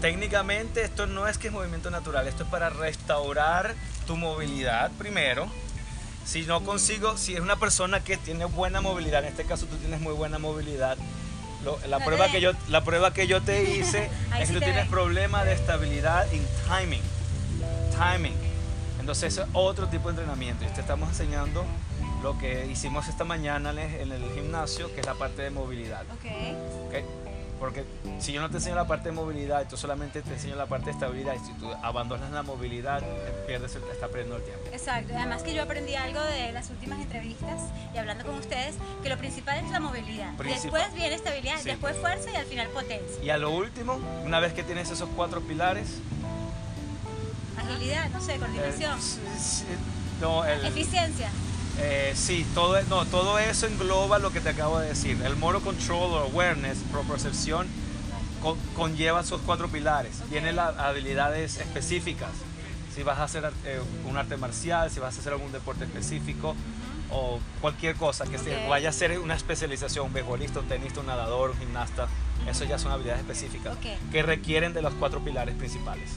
técnicamente 0.00 0.82
esto 0.82 1.06
no 1.06 1.26
es 1.28 1.38
que 1.38 1.48
es 1.48 1.52
movimiento 1.52 1.90
natural, 1.90 2.26
esto 2.28 2.44
es 2.44 2.48
para 2.50 2.70
restaurar 2.70 3.74
tu 4.06 4.16
movilidad 4.16 4.90
primero. 4.98 5.46
Si 6.24 6.42
no 6.42 6.62
consigo, 6.64 7.16
si 7.16 7.34
es 7.34 7.40
una 7.40 7.56
persona 7.56 8.02
que 8.02 8.16
tiene 8.16 8.44
buena 8.46 8.80
movilidad, 8.80 9.22
en 9.22 9.28
este 9.28 9.44
caso 9.44 9.66
tú 9.66 9.76
tienes 9.76 10.00
muy 10.00 10.12
buena 10.12 10.38
movilidad, 10.38 10.96
lo- 11.64 11.78
la, 11.88 12.04
prueba 12.04 12.28
que 12.30 12.40
yo, 12.40 12.52
la 12.68 12.82
prueba 12.82 13.12
que 13.12 13.26
yo 13.26 13.42
te 13.42 13.62
hice 13.76 14.10
es 14.40 14.48
que 14.48 14.54
tú 14.54 14.60
tienes 14.60 14.88
problema 14.88 15.44
de 15.44 15.52
estabilidad 15.52 16.26
en 16.32 16.44
timing. 16.68 17.02
Timing. 17.96 18.34
Entonces 19.00 19.38
es 19.38 19.44
otro 19.52 19.86
tipo 19.88 20.08
de 20.08 20.14
entrenamiento. 20.14 20.64
Y 20.64 20.68
te 20.68 20.80
estamos 20.80 21.08
enseñando 21.10 21.64
lo 22.22 22.36
que 22.38 22.66
hicimos 22.66 23.06
esta 23.08 23.22
mañana 23.24 23.70
en 23.70 23.78
el- 23.78 24.00
en 24.00 24.12
el 24.12 24.32
gimnasio, 24.34 24.92
que 24.94 25.00
es 25.00 25.06
la 25.06 25.14
parte 25.14 25.42
de 25.42 25.50
movilidad. 25.50 26.02
Ok. 26.12 26.24
¿ok? 26.88 27.25
Porque 27.58 27.84
si 28.20 28.32
yo 28.32 28.40
no 28.42 28.50
te 28.50 28.56
enseño 28.58 28.74
la 28.76 28.86
parte 28.86 29.08
de 29.08 29.12
movilidad 29.14 29.62
y 29.62 29.64
tú 29.66 29.76
solamente 29.78 30.20
te 30.20 30.34
enseño 30.34 30.56
la 30.56 30.66
parte 30.66 30.86
de 30.86 30.90
estabilidad 30.92 31.34
y 31.34 31.38
si 31.46 31.52
tú 31.54 31.72
abandonas 31.82 32.30
la 32.30 32.42
movilidad, 32.42 33.02
pierdes, 33.46 33.74
el- 33.76 33.82
estás 33.84 34.10
perdiendo 34.10 34.36
el 34.36 34.42
tiempo. 34.42 34.62
Exacto, 34.72 35.14
además 35.16 35.42
que 35.42 35.54
yo 35.54 35.62
aprendí 35.62 35.94
algo 35.94 36.20
de 36.20 36.52
las 36.52 36.68
últimas 36.68 37.00
entrevistas 37.00 37.60
y 37.94 37.98
hablando 37.98 38.24
con 38.26 38.34
ustedes, 38.34 38.74
que 39.02 39.08
lo 39.08 39.16
principal 39.16 39.58
es 39.64 39.70
la 39.70 39.80
movilidad. 39.80 40.36
Principal. 40.36 40.80
Después 40.82 40.94
viene 40.94 41.14
estabilidad, 41.14 41.56
Sí. 41.58 41.70
después 41.70 41.96
fuerza 41.96 42.30
y 42.30 42.36
al 42.36 42.44
final 42.46 42.68
potencia. 42.68 43.22
Y 43.24 43.30
a 43.30 43.38
lo 43.38 43.50
último, 43.50 43.98
una 44.24 44.38
vez 44.38 44.52
que 44.52 44.62
tienes 44.62 44.90
esos 44.90 45.08
cuatro 45.16 45.40
pilares, 45.40 45.88
Agilidad, 47.56 48.10
no 48.10 48.20
sé, 48.20 48.36
coordinación, 48.36 48.98
no, 50.20 50.44
el- 50.44 50.64
eficiencia. 50.66 51.30
Eh, 51.78 52.12
sí, 52.16 52.46
todo, 52.54 52.80
no, 52.84 53.04
todo 53.06 53.38
eso 53.38 53.66
engloba 53.66 54.18
lo 54.18 54.30
que 54.30 54.40
te 54.40 54.48
acabo 54.50 54.78
de 54.78 54.88
decir. 54.88 55.20
El 55.24 55.36
motor 55.36 55.62
control 55.62 56.12
o 56.12 56.18
awareness, 56.20 56.78
con- 58.42 58.58
conlleva 58.74 59.20
esos 59.20 59.40
cuatro 59.42 59.68
pilares. 59.68 60.22
Tiene 60.30 60.52
las 60.52 60.76
habilidades 60.78 61.58
específicas. 61.58 62.30
Si 62.94 63.02
vas 63.02 63.18
a 63.18 63.24
hacer 63.24 63.52
eh, 63.66 63.80
un 64.08 64.16
arte 64.16 64.36
marcial, 64.36 64.90
si 64.90 65.00
vas 65.00 65.16
a 65.16 65.20
hacer 65.20 65.32
algún 65.34 65.52
deporte 65.52 65.84
específico 65.84 66.54
o 67.10 67.38
cualquier 67.60 67.94
cosa 67.94 68.24
que 68.24 68.38
se 68.38 68.56
Ok. 68.56 68.68
vaya 68.68 68.88
a 68.88 68.92
ser 68.92 69.18
una 69.18 69.34
especialización, 69.36 70.06
un 70.06 70.12
beisbolista, 70.12 70.60
un 70.60 70.66
tenista, 70.68 71.00
un 71.00 71.06
nadador, 71.06 71.50
un 71.50 71.58
gimnasta, 71.58 72.08
eso 72.48 72.64
ya 72.64 72.78
son 72.78 72.92
habilidades 72.92 73.20
específicas 73.20 73.76
que 74.10 74.22
requieren 74.22 74.72
de 74.72 74.80
los 74.82 74.94
cuatro 74.94 75.20
pilares 75.22 75.54
principales. 75.56 76.10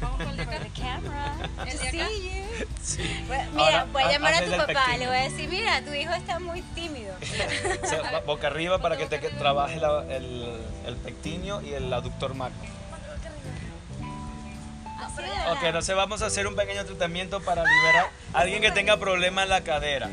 Vamos 0.00 0.16
con 0.18 0.28
el 0.30 0.36
de 0.36 0.42
acá. 0.42 0.58
The 0.60 0.80
camera. 0.80 1.34
To 1.58 1.64
de 1.64 1.70
acá. 1.72 1.90
see 1.90 1.98
you. 1.98 2.66
Sí. 2.82 3.24
Bueno, 3.26 3.50
Mira, 3.52 3.64
Ahora, 3.64 3.84
voy 3.92 4.02
a 4.02 4.10
llamar 4.12 4.34
a 4.34 4.44
tu 4.44 4.50
papá, 4.50 4.66
pequeño. 4.66 4.98
le 4.98 5.06
voy 5.06 5.16
a 5.16 5.22
decir, 5.22 5.48
mira, 5.48 5.82
tu 5.82 5.92
hijo 5.94 6.12
está 6.12 6.38
muy 6.40 6.62
tímido. 6.62 7.14
O 7.82 7.86
sea, 7.86 8.02
va- 8.02 8.20
boca 8.20 8.46
arriba 8.48 8.78
para 8.80 8.96
que 8.96 9.06
te 9.06 9.20
que 9.20 9.28
trabaje 9.30 9.76
la- 9.76 10.04
el, 10.14 10.60
el 10.86 10.96
pectinio 10.96 11.60
y 11.62 11.72
el 11.74 11.92
aductor 11.92 12.34
magno. 12.34 12.58
De 15.16 15.52
Ok, 15.52 15.62
entonces 15.64 15.94
vamos 15.96 16.22
a 16.22 16.26
hacer 16.26 16.46
un 16.46 16.54
pequeño 16.54 16.84
tratamiento 16.84 17.40
para 17.40 17.64
liberar 17.64 18.10
a 18.32 18.38
alguien 18.38 18.62
que 18.62 18.70
tenga 18.70 18.96
problema 18.96 19.42
en 19.42 19.48
la 19.48 19.60
cadera. 19.62 20.08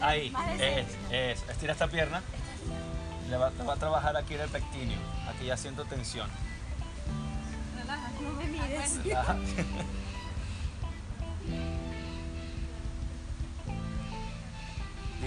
Ahí, 0.00 0.32
es, 0.58 0.86
es. 1.10 1.48
Estira 1.50 1.72
esta 1.72 1.88
pierna. 1.88 2.22
Le 3.28 3.36
va, 3.36 3.48
a 3.48 3.76
trabajar 3.76 4.16
aquí 4.16 4.34
en 4.34 4.40
el 4.40 4.48
pectinio. 4.48 4.98
Aquí 5.28 5.46
ya 5.46 5.56
siento 5.56 5.84
tensión. 5.84 6.28
Relaja. 7.76 8.10
No 8.20 8.30
me 8.32 8.46
mires. 8.46 9.04
Relaja. 9.04 9.36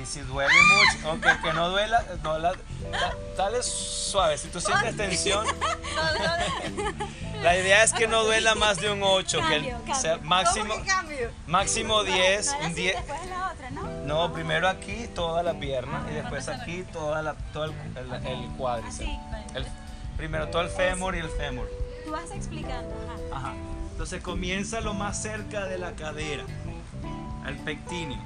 Y 0.01 0.06
si 0.06 0.22
duele 0.22 0.53
mucho, 0.53 1.10
aunque 1.10 1.29
que 1.44 1.53
no 1.53 1.70
duela, 1.70 2.03
no 2.24 2.38
la, 2.39 2.53
da- 2.53 3.15
dale 3.38 3.62
suave. 3.63 4.38
Si 4.38 4.48
tú 4.50 4.62
sientes 4.62 4.96
tensión, 4.96 5.46
la 7.44 7.58
idea 7.58 7.84
es 7.84 7.94
que 7.94 8.08
no 8.08 8.24
duela 8.24 8.56
más 8.56 8.77
de 8.77 8.91
un 8.91 9.01
8, 9.03 9.39
que 9.48 9.56
el- 9.56 9.70
Cambio, 9.70 9.96
sea 9.96 10.18
máximo, 10.18 10.74
máximo 11.48 12.03
10, 12.03 12.46
No, 12.48 12.51
no, 12.53 12.60
un 12.60 12.65
así, 12.65 12.74
10. 12.75 12.96
Después 12.96 13.22
en 13.24 13.29
la 13.29 13.51
otra, 13.51 13.70
¿no? 13.72 13.82
No, 14.06 14.34
primero 14.34 14.68
aquí 14.70 15.08
toda 15.13 15.44
la 15.44 15.53
pierna 15.60 16.06
y 16.10 16.13
después 16.15 16.48
aquí 16.48 16.84
toda 16.94 17.22
la, 17.22 17.34
todo 17.53 17.65
el, 17.65 17.74
el, 17.98 18.25
el 18.27 18.48
cuádriceps. 18.58 19.10
El- 19.56 19.65
primero 20.18 20.48
todo 20.50 20.62
el 20.62 20.70
fémur 20.70 21.15
y 21.15 21.20
el 21.20 21.29
fémur. 21.29 21.70
Tú 22.06 22.12
vas 22.12 22.32
explicando. 22.32 22.94
Ajá. 23.34 23.38
Ajá. 23.50 23.53
Entonces 23.91 24.22
comienza 24.22 24.79
lo 24.82 24.94
más 24.94 25.22
cerca 25.22 25.65
de 25.65 25.77
la 25.77 25.91
cadera, 25.94 26.44
al 27.46 27.56
pectíneo. 27.58 28.18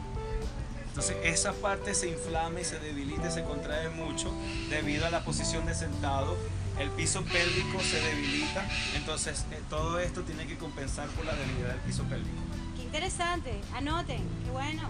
Entonces 0.93 1.17
esa 1.23 1.53
parte 1.53 1.95
se 1.95 2.07
inflama 2.07 2.61
y 2.61 2.63
se 2.63 2.77
debilita 2.77 3.27
y 3.27 3.31
se 3.31 3.43
contrae 3.43 3.89
mucho 3.89 4.31
debido 4.69 5.07
a 5.07 5.09
la 5.09 5.25
posición 5.25 5.65
de 5.65 5.73
sentado. 5.73 6.37
El 6.77 6.91
piso 6.91 7.23
pélvico 7.23 7.79
se 7.81 7.99
debilita. 7.99 8.63
Entonces 8.95 9.43
eh, 9.51 9.59
todo 9.71 9.97
esto 9.97 10.21
tiene 10.21 10.45
que 10.45 10.55
compensar 10.55 11.07
por 11.09 11.25
la 11.25 11.33
debilidad 11.33 11.69
del 11.69 11.79
piso 11.79 12.03
pélvico. 12.03 12.37
Qué 12.77 12.83
interesante. 12.83 13.59
Anoten. 13.73 14.21
Qué 14.45 14.51
bueno. 14.51 14.83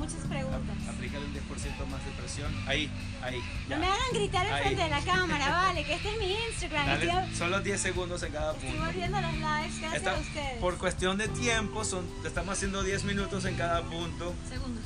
Muchas 0.00 0.26
preguntas. 0.26 0.76
Aplícale 0.88 1.24
un 1.26 1.32
10% 1.34 1.86
más 1.86 2.04
de 2.04 2.10
presión. 2.12 2.52
Ahí, 2.66 2.90
ahí. 3.22 3.40
ya. 3.68 3.76
No 3.76 3.82
me 3.82 3.86
hagan 3.88 4.00
gritar 4.12 4.46
enfrente 4.46 4.82
de 4.82 4.88
la 4.88 5.00
cámara, 5.02 5.48
vale, 5.50 5.84
que 5.84 5.94
este 5.94 6.10
es 6.10 6.18
mi 6.18 6.32
Instagram. 6.50 6.86
Dale, 6.86 7.04
Estoy, 7.06 7.34
solo 7.36 7.60
10 7.60 7.80
segundos 7.80 8.22
en 8.22 8.32
cada 8.32 8.52
estoy 8.54 8.70
punto. 8.70 8.84
volviendo 8.86 9.20
los 9.20 9.32
lives 9.34 9.78
gracias 9.80 9.94
Esta- 9.94 10.16
a 10.16 10.18
ustedes. 10.18 10.58
por 10.60 10.78
cuestión 10.78 11.18
de 11.18 11.28
tiempo, 11.28 11.84
son, 11.84 12.04
estamos 12.24 12.54
haciendo 12.56 12.82
10 12.82 13.04
minutos 13.04 13.44
en 13.44 13.54
cada 13.56 13.82
punto. 13.82 14.34
Segundos. 14.48 14.82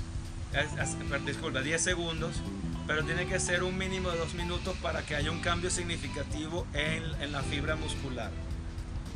Disculpa, 1.27 1.63
10 1.63 1.83
segundos, 1.83 2.37
pero 2.87 3.05
tiene 3.05 3.27
que 3.27 3.41
ser 3.41 3.63
un 3.65 3.77
mínimo 3.79 4.11
de 4.11 4.19
2 4.19 4.35
minutos 4.35 4.77
para 4.83 5.03
que 5.03 5.17
haya 5.17 5.31
un 5.31 5.41
cambio 5.41 5.71
significativo 5.71 6.67
en, 6.75 7.03
en 7.23 7.33
la 7.33 7.43
fibra 7.43 7.75
muscular. 7.77 8.31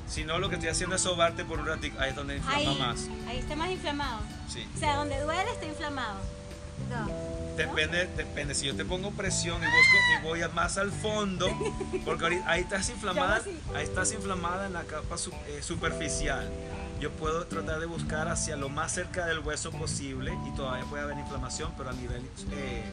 Si 0.09 0.25
no, 0.25 0.39
lo 0.39 0.49
que 0.49 0.55
estoy 0.57 0.71
haciendo 0.71 0.97
es 0.97 1.03
sobarte 1.03 1.45
por 1.45 1.59
un 1.61 1.67
ratito. 1.67 2.01
Ahí 2.01 2.11
es 2.11 2.17
donde 2.17 2.37
inflama 2.37 2.59
ahí, 2.59 2.79
más. 2.79 3.09
ahí 3.29 3.39
está 3.39 3.57
más 3.57 3.71
inflamado. 3.71 4.21
Sí. 4.49 4.67
O 4.75 4.79
sea, 4.79 4.97
donde 4.97 5.21
duele 5.21 5.51
está 5.51 5.67
inflamado. 5.67 6.19
No. 6.89 7.29
Depende, 7.57 8.07
depende. 8.17 8.55
Si 8.55 8.67
yo 8.67 8.75
te 8.77 8.85
pongo 8.85 9.11
presión 9.11 9.57
y, 9.61 9.67
busco, 9.67 9.97
y 10.21 10.23
voy 10.25 10.43
a 10.43 10.49
más 10.49 10.79
al 10.79 10.93
fondo, 10.93 11.49
porque 12.05 12.25
ahorita 12.25 12.51
ahí 12.51 12.61
estás 12.63 12.89
inflamada, 12.91 13.43
ahí 13.75 13.85
estás 13.85 14.13
inflamada 14.13 14.67
en 14.67 14.73
la 14.75 14.85
capa 14.85 15.19
su- 15.19 15.33
eh, 15.49 15.61
superficial. 15.61 16.49
yo 17.01 17.11
puedo 17.13 17.47
tratar 17.47 17.81
de 17.81 17.87
buscar 17.87 18.29
hacia 18.29 18.57
lo 18.57 18.69
más 18.69 18.93
cerca 18.95 19.27
del 19.27 19.41
hueso 19.41 19.73
posible 19.73 20.33
y 20.47 20.55
todavía 20.57 20.85
puede 20.87 21.03
haber 21.03 21.19
inflamación, 21.19 21.73
pero 21.77 21.91
a 21.91 21.93
nivel 21.95 22.23
eh, 22.53 22.85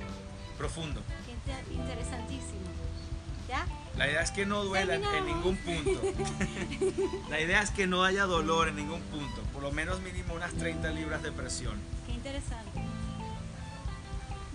profundo. 0.57 1.01
Interesantísimo. 1.71 2.65
La 3.97 4.07
idea 4.09 4.21
es 4.21 4.31
que 4.31 4.45
no 4.45 4.63
duela 4.63 4.95
en- 4.95 5.25
ningún 5.25 5.55
punto. 5.57 6.01
La 7.29 7.39
idea 7.39 7.61
es 7.61 7.71
que 7.71 7.87
no 7.87 8.03
haya 8.03 8.25
dolor 8.25 8.67
en 8.67 8.75
ningún 8.75 9.01
punto. 9.03 9.41
Por 9.53 9.63
lo 9.63 9.71
menos 9.71 10.01
mínimo 10.01 10.33
unas 10.33 10.53
30 10.53 10.89
libras 10.89 11.23
de 11.23 11.31
presión. 11.31 11.79
Qué 12.05 12.11
interesante. 12.13 12.81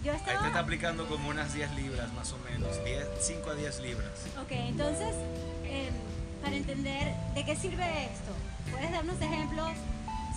Yo 0.04 0.12
Ahí 0.12 0.18
te 0.18 0.24
está 0.30 0.46
estaba... 0.46 0.58
aplicando 0.60 1.06
como 1.06 1.28
unas 1.28 1.52
10 1.54 1.74
libras 1.74 2.12
más 2.14 2.32
o 2.32 2.38
menos. 2.50 2.82
10, 2.84 3.06
5 3.20 3.50
a 3.50 3.54
10 3.54 3.80
libras. 3.80 4.10
Ok, 4.42 4.50
entonces, 4.52 5.14
em, 5.64 5.92
para 6.42 6.56
entender 6.56 7.14
de 7.34 7.44
qué 7.44 7.56
sirve 7.56 8.04
esto, 8.06 8.32
¿puedes 8.70 8.90
darnos 8.92 9.20
ejemplos? 9.20 9.70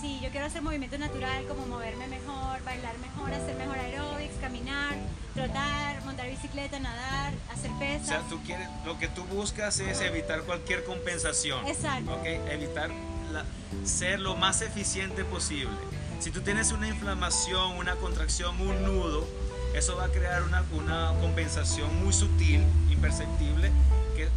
Si 0.00 0.20
yo 0.20 0.30
quiero 0.30 0.46
hacer 0.46 0.60
movimiento 0.62 0.98
natural, 0.98 1.44
como 1.46 1.66
moverme 1.66 2.06
mejor, 2.08 2.62
bailar 2.64 2.96
mejor, 2.98 3.32
hacer 3.32 3.56
mejor 3.56 3.78
aeróbics, 3.78 4.34
caminar, 4.40 4.94
trotar, 5.34 6.04
montar 6.04 6.28
bicicleta, 6.28 6.78
nadar, 6.78 7.32
hacer 7.52 7.70
O 7.70 7.78
pesas. 7.78 8.06
sea, 8.08 8.20
tú 8.28 8.40
quieres, 8.44 8.68
lo 8.84 8.98
que 8.98 9.08
tú 9.08 9.24
buscas 9.24 9.78
es 9.80 10.00
evitar 10.00 10.42
cualquier 10.42 10.84
compensación. 10.84 11.66
Exacto. 11.66 12.12
¿ok? 12.14 12.24
Evitar 12.50 12.90
la- 13.32 13.44
ser 13.86 14.20
lo 14.20 14.36
más 14.36 14.60
eficiente 14.62 15.24
posible. 15.24 15.76
Si 16.20 16.30
tú 16.30 16.40
tienes 16.42 16.72
una 16.72 16.88
inflamación, 16.88 17.76
una 17.76 17.94
contracción, 17.96 18.60
un 18.60 18.82
nudo, 18.84 19.26
eso 19.74 19.96
va 19.96 20.04
a 20.04 20.08
crear 20.08 20.42
una, 20.42 20.62
una 20.72 21.12
compensación 21.20 22.04
muy 22.04 22.12
sutil, 22.12 22.62
imperceptible, 22.90 23.70
que 24.16 24.28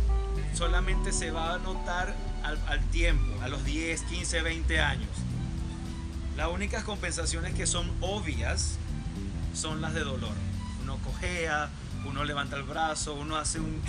solamente 0.55 1.11
se 1.11 1.31
va 1.31 1.55
a 1.55 1.57
notar 1.59 2.13
al, 2.43 2.57
al 2.67 2.79
tiempo, 2.89 3.41
a 3.41 3.47
los 3.49 3.63
10, 3.65 4.01
15, 4.03 4.41
20 4.41 4.79
años. 4.79 5.09
Las 6.37 6.47
únicas 6.49 6.83
compensaciones 6.83 7.53
que 7.55 7.65
son 7.67 7.91
obvias 8.01 8.77
son 9.53 9.81
las 9.81 9.93
de 9.93 10.01
dolor. 10.01 10.33
Uno 10.83 10.97
cojea, 10.99 11.69
uno 12.05 12.23
levanta 12.23 12.55
el 12.55 12.63
brazo, 12.63 13.15
uno 13.15 13.35
hace 13.37 13.59
un. 13.59 13.81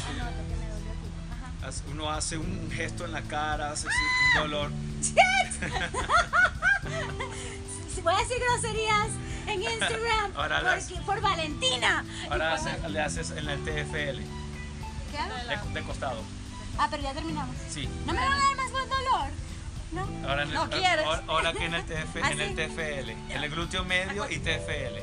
Hace- 1.62 1.83
uno 1.90 2.11
hace 2.11 2.38
un 2.38 2.71
gesto 2.71 3.05
en 3.05 3.12
la 3.12 3.23
cara, 3.23 3.73
hace 3.73 3.87
un 3.88 4.40
dolor. 4.43 4.71
Si 7.95 8.00
voy 8.02 8.14
a 8.14 8.19
decir 8.19 8.37
groserías 8.40 9.09
en 9.49 9.61
Instagram 9.62 10.31
Ahora 10.37 10.61
porque- 10.62 11.00
por 11.05 11.21
Valentina. 11.21 12.05
Ahora 12.31 12.55
hace- 12.55 12.88
le 12.88 13.00
haces 13.00 13.31
en 13.33 13.49
el 13.49 13.59
TFL, 13.64 14.23
¿Qué 15.11 15.19
hago? 15.19 15.35
de, 15.75 15.81
de 15.81 15.87
costado. 15.87 16.23
Ah, 16.78 16.87
pero 16.90 17.02
ya 17.02 17.12
terminamos. 17.12 17.57
Sí. 17.69 17.88
¿No 18.07 18.12
me 18.12 18.21
van 18.21 18.33
a 18.33 18.37
dar 18.38 18.57
más 18.57 18.71
dolor? 18.73 18.98
¿No? 19.92 20.28
Ahora, 20.28 20.42
en 20.42 20.49
el- 20.49 20.54
No 20.54 20.68
quieres. 20.71 21.04
ahora, 21.07 21.23
ahora 21.28 21.52
que 21.52 21.64
en 21.64 21.75
el, 21.75 21.85
TF, 21.85 22.16
¿Ah, 22.23 22.30
en 22.33 22.40
el 22.40 22.49
sí? 22.50 22.54
TFL, 22.57 23.11
en 23.11 23.42
el 23.45 23.50
glúteo 23.50 23.85
medio 23.85 24.28
y 24.30 24.38
TFL. 24.38 24.99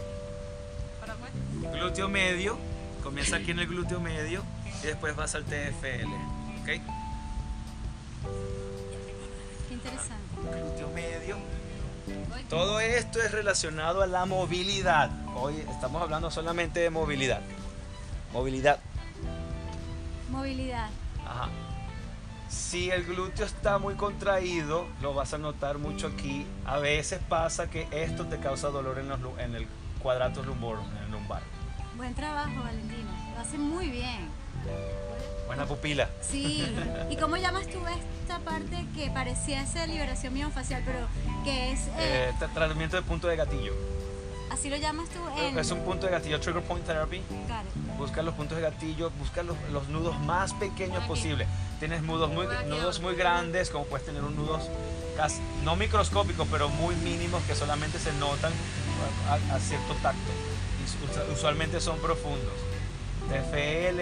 Pues. 1.59 1.73
Glúteo 1.73 2.07
medio, 2.09 2.57
comienza 3.03 3.37
aquí 3.37 3.51
en 3.51 3.59
el 3.59 3.67
glúteo 3.67 3.99
medio 3.99 4.43
y 4.83 4.87
después 4.87 5.15
vas 5.15 5.33
al 5.35 5.45
TFL. 5.45 6.05
¿Ok? 6.61 6.65
Qué 6.65 6.81
interesante. 9.73 10.35
Glúteo 10.41 10.89
medio. 10.93 11.37
Todo 12.49 12.79
esto 12.79 13.19
es 13.21 13.31
relacionado 13.31 14.03
a 14.03 14.07
la 14.07 14.25
movilidad. 14.25 15.09
Hoy 15.35 15.55
estamos 15.69 16.01
hablando 16.01 16.29
solamente 16.29 16.79
de 16.79 16.89
movilidad. 16.91 17.41
Movilidad. 18.31 18.79
Movilidad. 20.29 20.89
Ajá. 21.25 21.49
Si 22.55 22.89
el 22.89 23.03
glúteo 23.05 23.45
está 23.45 23.77
muy 23.79 23.95
contraído, 23.95 24.87
lo 25.01 25.13
vas 25.13 25.33
a 25.33 25.37
notar 25.37 25.77
mucho 25.77 26.07
aquí. 26.07 26.45
A 26.65 26.77
veces 26.79 27.19
pasa 27.27 27.69
que 27.69 27.87
esto 27.91 28.25
te 28.27 28.39
causa 28.39 28.69
dolor 28.69 28.97
en, 28.97 29.09
los 29.09 29.19
en 29.39 29.55
el 29.55 29.67
cuadrato 30.01 30.41
lumbar, 30.41 30.77
en 30.97 31.03
el 31.03 31.11
lumbar. 31.11 31.41
Buen 31.97 32.15
trabajo, 32.15 32.63
Valentina. 32.63 33.33
Lo 33.35 33.41
hace 33.41 33.57
muy 33.57 33.89
bien. 33.89 34.29
Buena 35.47 35.65
pupila. 35.65 36.09
Sí. 36.21 36.65
¿Y 37.09 37.17
cómo 37.17 37.35
llamas 37.37 37.67
tú 37.67 37.79
esta 37.87 38.39
parte 38.39 38.85
que 38.95 39.09
pareciese 39.11 39.85
liberación 39.87 40.33
miofascial, 40.33 40.81
pero 40.85 40.99
que 41.43 41.73
es... 41.73 41.81
eh, 41.87 41.91
Eh, 41.99 42.31
tra- 42.39 42.51
tratamiento 42.53 42.95
de 42.95 43.01
punto 43.03 43.27
de 43.27 43.35
gatillo. 43.35 43.73
Así 44.55 44.69
lo 44.69 44.77
llamas 44.77 45.07
tú 45.09 45.19
en... 45.39 45.57
Es 45.59 45.69
un 45.71 45.81
punto 45.81 46.05
de 46.07 46.11
gatillo, 46.13 46.39
trigger 46.39 46.63
point 46.63 46.85
therapy. 46.85 47.21
Busca 47.97 48.21
los 48.23 48.33
puntos 48.33 48.57
de 48.57 48.63
gatillo, 48.63 49.11
busca 49.19 49.43
los, 49.43 49.55
los 49.71 49.87
nudos 49.89 50.19
más 50.21 50.53
pequeños 50.53 50.97
Aquí. 50.99 51.07
posibles. 51.07 51.47
Tienes 51.79 52.01
nudos 52.03 52.29
muy, 52.31 52.47
nudos 52.67 52.99
muy 53.01 53.15
grandes, 53.15 53.69
como 53.69 53.85
puedes 53.85 54.05
tener 54.05 54.23
un 54.23 54.35
nudos 54.35 54.63
casi, 55.15 55.39
no 55.63 55.75
microscópicos, 55.75 56.47
pero 56.51 56.67
muy 56.69 56.95
mínimos 56.97 57.41
que 57.43 57.55
solamente 57.55 57.99
se 57.99 58.11
notan 58.13 58.51
a, 59.29 59.55
a 59.55 59.59
cierto 59.59 59.93
tacto. 60.01 60.19
Usualmente 61.33 61.79
son 61.81 61.97
profundos. 61.99 62.53
TFL, 63.29 63.99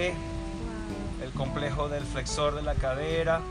el 1.23 1.31
complejo 1.35 1.87
del 1.89 2.03
flexor 2.05 2.55
de 2.55 2.61
la 2.63 2.75
cadera. 2.75 3.41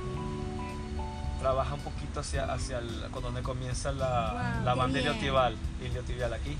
Trabaja 1.40 1.74
un 1.74 1.80
poquito 1.80 2.20
hacia, 2.20 2.52
hacia 2.52 2.78
el- 2.78 3.08
con 3.10 3.22
donde 3.22 3.42
comienza 3.42 3.90
la, 3.90 4.52
Wow, 4.58 4.64
la 4.64 4.74
banda 4.74 5.00
iliotibial, 5.00 5.56
iliotibial 5.84 6.32
aquí. 6.34 6.56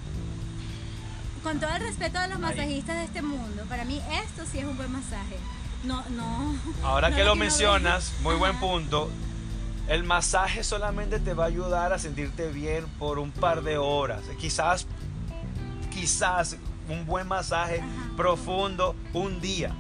Con 1.43 1.59
todo 1.59 1.75
el 1.75 1.83
respeto 1.83 2.19
a 2.19 2.29
los 2.29 2.39
masajistas 2.39 2.97
de 2.97 3.05
este 3.05 3.21
mundo, 3.23 3.65
para 3.69 3.85
mí 3.85 4.01
esto 4.25 4.45
sí 4.51 4.59
es 4.59 4.65
un 4.65 4.77
buen 4.77 4.93
masaje. 4.93 5.37
No, 5.83 6.05
no. 6.11 6.55
Ahora 6.85 7.11
no 7.11 7.17
que 7.17 7.25
lo 7.25 7.35
mencionas, 7.35 8.13
muy 8.23 8.37
buen 8.37 8.59
punto. 8.61 9.11
El 9.89 10.05
masaje 10.05 10.63
solamente 10.63 11.19
te 11.19 11.35
va 11.35 11.45
a 11.45 11.47
ayudar 11.49 11.93
a 11.93 11.99
sentirte 11.99 12.51
bien 12.53 12.87
por 12.99 13.19
un 13.19 13.33
par 13.33 13.63
de 13.63 13.77
horas. 13.77 14.23
Quizás, 14.39 14.87
quizás 15.93 16.57
un 16.89 17.05
buen 17.07 17.27
masaje 17.27 17.81
Ajá. 17.81 18.17
profundo 18.17 18.95
un 19.13 19.41
día. 19.41 19.75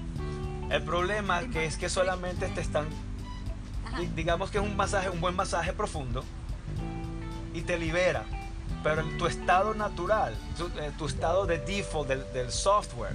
El 0.68 0.83
problema 0.83 1.42
que 1.42 1.64
es 1.66 1.77
que 1.77 1.88
solamente 1.88 2.48
te 2.48 2.61
están, 2.61 2.87
Ajá. 3.87 4.01
digamos 4.16 4.51
que 4.51 4.59
es 4.59 4.64
un 4.64 4.77
masaje, 4.77 5.11
un 5.11 5.20
buen 5.20 5.37
masaje 5.37 5.72
profundo 5.72 6.25
y 7.55 7.62
te 7.62 7.79
libera. 7.79 8.25
Pero 8.83 9.05
tu 9.16 9.27
estado 9.27 9.75
natural, 9.75 10.35
tu, 10.57 10.66
eh, 10.81 10.92
estado 11.07 11.47
de 11.47 11.59
default 11.59 12.09
del, 12.09 12.51
software, 12.51 13.12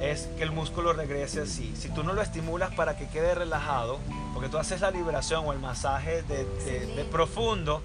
es 0.00 0.28
que 0.38 0.42
el 0.42 0.50
músculo 0.52 0.94
regrese 0.94 1.42
así. 1.42 1.74
Si 1.76 1.90
tú 1.90 2.02
no 2.02 2.14
lo 2.14 2.22
estimulas 2.22 2.74
para 2.74 2.96
que 2.96 3.08
quede 3.08 3.34
relajado, 3.34 3.98
porque 4.32 4.48
tú 4.48 4.56
haces 4.58 4.80
la 4.80 4.90
liberación 4.90 5.44
o 5.46 5.52
el 5.52 5.58
masaje 5.58 6.22
de, 6.22 6.44
de- 6.44 7.04
profundo, 7.10 7.82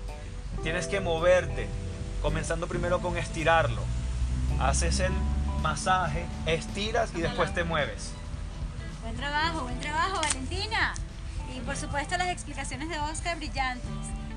tienes 0.64 0.88
que 0.88 1.02
moverte, 1.02 1.68
comenzando 2.22 2.68
primero 2.68 3.00
con 3.02 3.18
estirarlo. 3.18 3.82
Haces 4.60 5.02
el 5.02 5.12
masaje, 5.62 6.26
estiras 6.46 7.10
y 7.14 7.22
después 7.22 7.54
te 7.54 7.64
mueves. 7.66 8.14
Buen 9.04 9.18
trabajo, 9.18 9.64
buen 9.64 9.80
trabajo, 9.82 10.22
Valentina. 10.22 10.94
Y 11.56 11.60
por 11.60 11.76
supuesto 11.76 12.18
las 12.18 12.30
explicaciones 12.30 12.88
de 12.90 13.00
Oscar 13.00 13.36
brillantes. 13.38 13.90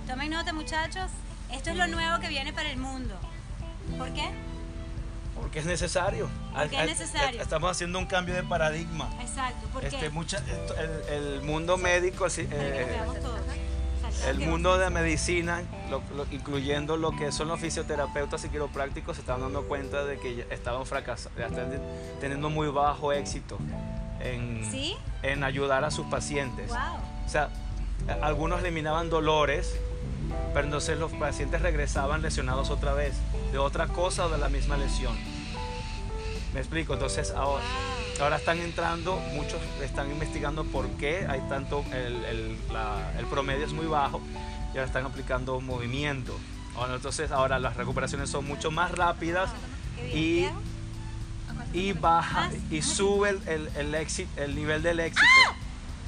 Tomen 0.09 0.31
nota, 0.31 0.53
muchachos. 0.53 1.11
Esto 1.53 1.71
es 1.71 1.77
lo 1.77 1.87
nuevo 1.87 2.21
que 2.21 2.29
viene 2.29 2.53
para 2.53 2.71
el 2.71 2.79
mundo. 2.79 3.15
¿Por 3.99 4.11
qué? 4.13 4.31
Porque 5.35 5.59
es 5.61 5.67
necesario. 5.67 6.29
Porque 6.55 6.79
es 6.81 6.87
necesario. 6.87 7.41
Estamos 7.41 7.71
haciendo 7.71 7.99
un 7.99 8.07
cambio 8.07 8.35
de 8.35 8.43
paradigma. 8.43 9.11
Exacto, 9.21 9.67
¿por 9.69 9.85
Este, 9.85 9.99
qué? 9.99 10.11
mucha- 10.11 10.43
el, 11.09 11.15
el 11.37 11.43
mundo 11.43 11.77
médico, 11.77 12.27
eh, 12.37 12.99
el 14.29 14.39
mundo 14.41 14.77
de 14.79 14.91
medicina, 14.91 15.63
lo- 15.89 16.03
lo- 16.15 16.27
incluyendo 16.31 16.97
lo 16.97 17.13
que 17.17 17.33
son 17.33 17.49
los 17.49 17.59
fisioterapeutas 17.61 18.45
y 18.45 18.49
quiroprácticos, 18.51 19.17
se 19.17 19.23
estaban 19.23 19.41
dando 19.41 19.63
cuenta 19.67 20.05
de 20.05 20.19
que 20.19 20.37
ya 20.37 20.45
estaban 20.51 20.85
fracasando, 20.85 21.41
están 21.43 21.81
teniendo 22.21 22.51
muy 22.51 22.69
bajo 22.69 23.13
éxito 23.13 23.57
en, 24.21 24.69
¿Sí? 24.71 24.95
en 25.23 25.43
ayudar 25.43 25.85
a 25.85 25.91
sus 25.91 26.07
pacientes. 26.07 26.69
Wow. 26.69 26.79
O 27.27 27.29
sea, 27.29 27.49
algunos 28.23 28.61
eliminaban 28.61 29.09
dolores, 29.09 29.75
pero 30.53 30.67
entonces 30.67 30.99
los 30.99 31.13
pacientes 31.13 31.61
regresaban 31.63 32.23
lesionados 32.23 32.71
otra 32.71 32.93
vez, 32.93 33.15
de 33.53 33.59
otra 33.59 33.89
cosa 33.89 34.27
o 34.27 34.29
de 34.29 34.39
la 34.39 34.49
misma 34.49 34.77
lesión. 34.77 35.17
¿Me 36.55 36.61
explico? 36.61 36.95
Entonces 36.95 37.31
ahora, 37.31 37.65
ahora 38.21 38.37
están 38.37 38.59
entrando, 38.59 39.17
muchos 39.35 39.61
están 39.83 40.11
investigando 40.11 40.65
por 40.65 40.89
qué 40.93 41.27
hay 41.29 41.41
tanto, 41.49 41.85
el, 41.93 42.25
el- 42.25 42.59
la- 42.73 43.13
el 43.19 43.27
promedio 43.27 43.65
es 43.65 43.73
muy 43.73 43.87
bajo 43.87 44.21
y 44.75 44.79
ahora 44.79 44.85
están 44.85 45.07
aplicando 45.07 45.61
movimiento. 45.61 46.37
Ahora, 46.77 46.95
entonces 46.97 47.31
ahora 47.31 47.59
las 47.59 47.77
recuperaciones 47.77 48.31
son 48.31 48.47
mucho 48.47 48.71
más 48.71 48.91
rápidas 48.93 49.51
y, 50.15 50.47
y 51.73 51.93
baja 51.93 52.51
y 52.71 52.83
sube 52.83 53.31
el, 53.31 53.43
el, 53.49 53.71
el 53.77 53.95
éxito- 53.95 54.31
el 54.41 54.55
nivel 54.57 54.83
del 54.83 55.01
éxito. 55.01 55.27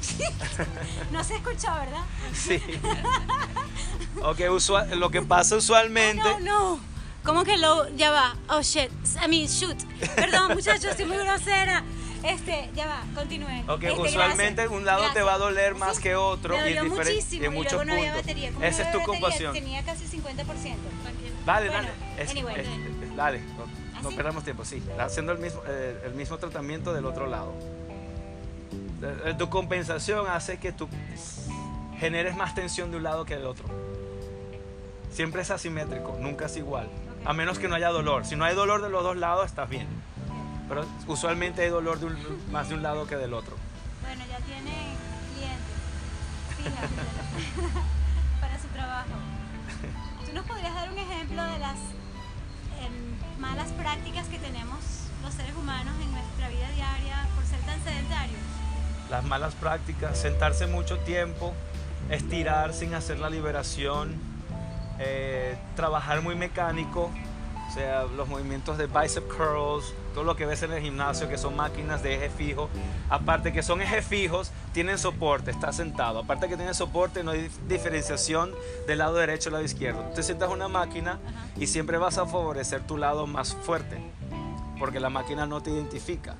No 1.13 1.23
se 1.23 1.37
escuchó, 1.37 1.69
¿verdad? 1.75 2.03
Sí. 2.33 2.61
Ok, 4.22 4.40
usual- 4.51 4.98
lo 4.98 5.11
que 5.11 5.22
pasa 5.22 5.57
usualmente. 5.57 6.22
No, 6.40 6.75
no. 6.77 6.81
¿Cómo 7.25 7.44
que 7.44 7.57
lo 7.57 7.88
ya 7.90 8.11
va? 8.11 8.35
Oh 8.48 8.62
shit. 8.62 8.90
I 9.25 9.29
mean, 9.29 9.46
shoot. 9.46 9.77
Perdón, 10.16 10.53
muchachos, 10.55 10.87
estoy 10.87 11.07
muy 11.07 11.16
grosera. 11.18 11.85
Este, 12.25 12.70
ya 12.75 12.87
va, 12.87 13.03
continúe. 13.16 13.64
Ok, 13.68 13.83
Este, 13.85 14.01
usualmente 14.01 14.62
gracias. 14.62 14.79
un 14.79 14.85
lado 14.85 15.05
te 15.12 15.22
va 15.22 15.35
a 15.35 15.38
doler 15.38 15.75
más 15.75 15.98
que 15.98 16.14
otro 16.14 16.55
me 16.57 16.70
y 16.70 16.75
dolió 16.75 16.83
en, 16.83 16.90
diferen- 16.98 17.14
muchísimo 17.16 17.44
en 17.44 17.53
y 17.53 17.55
muchos 17.57 17.72
luego 17.72 17.85
no 17.87 17.92
había 17.94 18.12
puntos. 18.12 18.22
batería. 18.27 18.48
Esa 18.68 18.83
no 18.83 18.88
es 18.88 18.92
tu 18.92 19.03
compasión. 19.03 19.53
Tenía 19.53 19.85
casi 19.85 20.05
50%. 20.05 20.35
Tranquilo. 20.44 20.77
Dale, 21.46 21.68
Bueno, 21.68 21.88
dale. 21.88 22.22
Es- 22.22 22.31
anyway. 22.31 22.55
es- 22.61 22.68
es- 22.68 23.16
dale, 23.16 23.40
no, 23.40 24.03
no 24.03 24.09
¿Así? 24.09 24.16
perdamos 24.16 24.44
tiempo, 24.44 24.64
sí. 24.64 24.81
Haciendo 25.01 25.33
el 25.33 25.38
mismo, 25.38 25.62
eh, 25.66 26.01
el 26.07 26.14
mismo 26.14 26.38
tratamiento 26.38 26.92
del 26.92 27.07
otro 27.07 27.27
lado. 27.27 27.53
Eh, 29.03 29.16
eh, 29.31 29.35
Tu 29.37 29.48
compensación 29.48 30.27
hace 30.29 30.59
que 30.59 30.70
tú 30.72 30.88
generes 31.98 32.37
más 32.37 32.55
tensión 32.55 32.90
de 32.92 32.98
un 32.98 33.03
lado 33.03 33.25
que 33.25 33.35
del 33.37 33.46
otro. 33.46 33.64
Siempre 35.12 35.42
es 35.42 35.51
asimétrico, 35.51 36.16
nunca 36.20 36.46
es 36.46 36.57
igual. 36.57 36.88
A 37.25 37.33
menos 37.33 37.59
que 37.59 37.68
no 37.68 37.75
haya 37.75 37.90
dolor. 37.90 38.25
Si 38.25 38.35
no 38.37 38.44
hay 38.44 38.55
dolor 38.55 38.83
de 38.83 38.88
los 38.88 39.03
dos 39.03 39.16
lados, 39.16 39.46
estás 39.46 39.68
bien. 39.68 39.87
Pero 40.68 40.85
usualmente 41.07 41.62
hay 41.62 41.68
dolor 41.70 41.98
de 42.01 42.07
un- 42.07 42.53
más 42.53 42.68
de 42.68 42.75
un 42.75 42.83
lado 42.83 43.07
que 43.07 43.16
del 43.16 43.35
otro. 43.35 43.57
Bueno, 44.01 44.25
ya 44.31 44.38
tiene 44.38 44.72
clientes. 45.35 46.72
Para 48.40 48.59
su 48.59 48.68
trabajo. 48.68 49.09
¿Tú 50.27 50.33
nos 50.33 50.44
podrías 50.46 50.75
dar 50.75 50.90
un 50.90 50.98
ejemplo 50.98 51.42
de 51.44 51.59
las 51.59 51.77
em, 52.81 53.40
malas 53.40 53.68
prácticas 53.72 54.27
que 54.29 54.38
tenemos 54.38 54.79
los 55.22 55.35
seres 55.35 55.55
humanos 55.55 55.94
en 56.03 56.11
nuestra 56.12 56.48
vida 56.48 56.68
diaria 56.75 57.29
por 57.35 57.44
ser 57.44 57.61
tan 57.61 57.83
sedentarios? 57.85 58.38
las 59.11 59.25
malas 59.25 59.55
prácticas, 59.55 60.16
sentarse 60.18 60.66
mucho 60.66 60.98
tiempo, 61.01 61.53
estirar 62.09 62.72
sin 62.72 62.94
hacer 62.94 63.18
la 63.18 63.29
liberación, 63.29 64.14
eh, 65.05 65.57
trabajar 65.77 66.23
muy 66.23 66.35
mecánico, 66.35 67.11
o 67.69 67.75
sea, 67.75 68.05
los 68.05 68.29
movimientos 68.29 68.77
de 68.79 68.87
bicep 68.87 69.27
curls, 69.29 69.95
todo 70.15 70.25
lo 70.25 70.37
que 70.37 70.45
ves 70.45 70.62
en 70.62 70.73
el 70.73 70.83
gimnasio 70.83 71.27
que 71.29 71.38
son 71.38 71.57
máquinas 71.57 72.03
de 72.03 72.15
eje 72.17 72.29
fijo, 72.31 72.69
aparte 73.09 73.51
que 73.53 73.62
son 73.62 73.81
ejes 73.81 74.05
fijos, 74.07 74.51
tienen 74.75 74.99
soporte, 74.99 75.51
está 75.51 75.73
sentado, 75.73 76.19
aparte 76.21 76.49
que 76.49 76.57
tienen 76.57 76.75
soporte 76.75 77.25
no 77.25 77.31
hay 77.31 77.47
dif- 77.49 77.67
diferenciación 77.69 78.53
del 78.87 78.99
lado 78.99 79.15
derecho 79.15 79.49
al 79.49 79.55
lado 79.55 79.65
izquierdo. 79.65 80.03
Te 80.15 80.23
sientas 80.23 80.49
en 80.49 80.55
una 80.57 80.69
máquina 80.69 81.19
y 81.57 81.67
siempre 81.67 81.97
vas 81.97 82.19
a 82.19 82.27
favorecer 82.27 82.83
tu 82.87 82.99
lado 82.99 83.27
más 83.27 83.55
fuerte, 83.55 83.97
porque 84.79 85.01
la 85.01 85.09
máquina 85.09 85.47
no 85.47 85.62
te 85.62 85.71
identifica. 85.71 86.37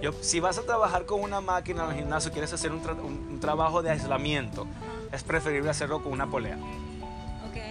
Yo, 0.00 0.12
si 0.20 0.38
vas 0.38 0.58
a 0.58 0.62
trabajar 0.62 1.04
con 1.06 1.20
una 1.20 1.40
máquina 1.40 1.86
en 1.86 1.90
el 1.90 1.96
gimnasio, 1.96 2.30
quieres 2.30 2.52
hacer 2.52 2.70
un, 2.70 2.84
tra- 2.84 2.92
un- 3.02 3.26
un 3.32 3.40
trabajo 3.40 3.82
de 3.82 3.90
aislamiento, 3.90 4.64
es 5.10 5.24
preferible 5.24 5.70
hacerlo 5.70 6.04
con 6.04 6.12
una 6.12 6.28
polea. 6.28 6.56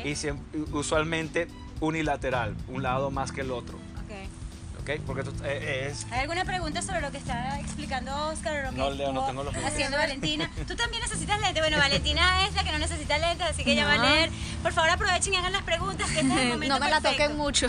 Y 0.07 0.11
siem- 0.15 0.39
usualmente 0.71 1.47
unilateral, 1.81 2.55
un 2.69 2.81
lado 2.81 3.11
más 3.11 3.31
que 3.33 3.41
el 3.41 3.51
otro. 3.51 3.77
ok. 3.77 4.81
¿Ok? 4.81 5.01
Porque 5.05 5.23
tú- 5.23 5.33
eh, 5.43 5.89
es, 5.91 6.07
¿Hay 6.11 6.21
alguna 6.21 6.45
pregunta 6.45 6.81
sobre 6.81 7.01
lo 7.01 7.11
que 7.11 7.17
está 7.17 7.59
explicando 7.59 8.15
Oscar 8.29 8.55
o 8.55 8.61
lo 8.67 8.71
que 8.71 8.77
No, 8.77 8.89
Leo, 8.91 9.11
no 9.11 9.25
tengo 9.25 9.43
los 9.43 9.53
haciendo 9.55 9.97
Valentina? 9.97 10.49
Tú 10.67 10.75
también 10.77 11.01
necesitas 11.01 11.41
lentes. 11.41 11.61
Bueno, 11.61 11.77
Valentina 11.77 12.45
es 12.47 12.53
la 12.55 12.63
que 12.63 12.71
no 12.71 12.77
necesita 12.79 13.17
lentes, 13.17 13.47
así 13.47 13.65
que 13.65 13.73
ella 13.73 13.85
va 13.85 13.93
a 13.93 13.97
No. 13.97 14.03
leer. 14.03 14.29
Por 14.63 14.71
favor, 14.71 14.89
aprovechen 14.91 15.33
y 15.33 15.37
hagan 15.37 15.51
las 15.51 15.63
preguntas. 15.63 16.09
Que 16.09 16.21
este 16.21 16.33
es 16.33 16.39
el 16.39 16.47
momento 16.53 16.79
No 16.79 16.85
me 16.85 16.89
la 16.89 17.01
toquen 17.01 17.35
mucho. 17.35 17.67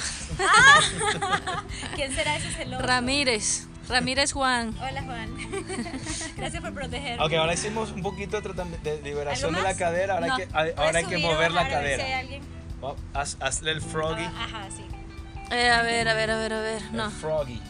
¿Quién 1.96 2.14
será 2.14 2.36
ese 2.36 2.50
celoso? 2.52 2.82
Ramírez, 2.86 3.66
Ramírez 3.88 4.32
Juan. 4.32 4.74
Hola, 4.78 5.02
Juan. 5.02 5.30
Gracias 6.36 6.62
por 6.62 6.74
protegerme. 6.74 7.24
Ok, 7.24 7.32
ahora 7.34 7.54
hicimos 7.54 7.90
un 7.92 8.02
poquito 8.02 8.36
de, 8.36 8.42
tratamiento 8.42 8.88
de 8.90 9.02
liberación 9.02 9.52
de 9.52 9.58
¿Algo 9.58 9.70
la 9.70 9.76
cadera, 9.76 10.14
ahora 10.14 10.26
No. 10.26 10.34
hay 10.34 10.38
que, 10.38 10.48
hay- 10.52 10.72
¿Puedes 10.72 10.78
ahora 10.78 10.98
hay 10.98 11.04
que 11.06 11.14
subir 11.14 11.26
o 11.26 11.32
mover 11.32 11.52
la 11.52 11.64
si 11.64 11.70
cadera. 11.70 12.18
alguien? 12.18 12.42
Oh, 12.80 12.96
haz- 13.14 13.36
hazle 13.40 13.70
el 13.72 13.80
froggy. 13.80 14.24
Ah, 14.24 14.44
Ajá, 14.44 14.68
sí. 14.74 14.84
Eh, 15.50 15.70
a 15.70 15.82
ver, 15.82 16.08
a 16.08 16.14
ver, 16.14 16.30
a 16.30 16.36
ver, 16.38 16.52
a 16.52 16.60
ver. 16.60 16.82
El 16.82 16.96
No. 16.96 17.10
froggy. 17.10 17.60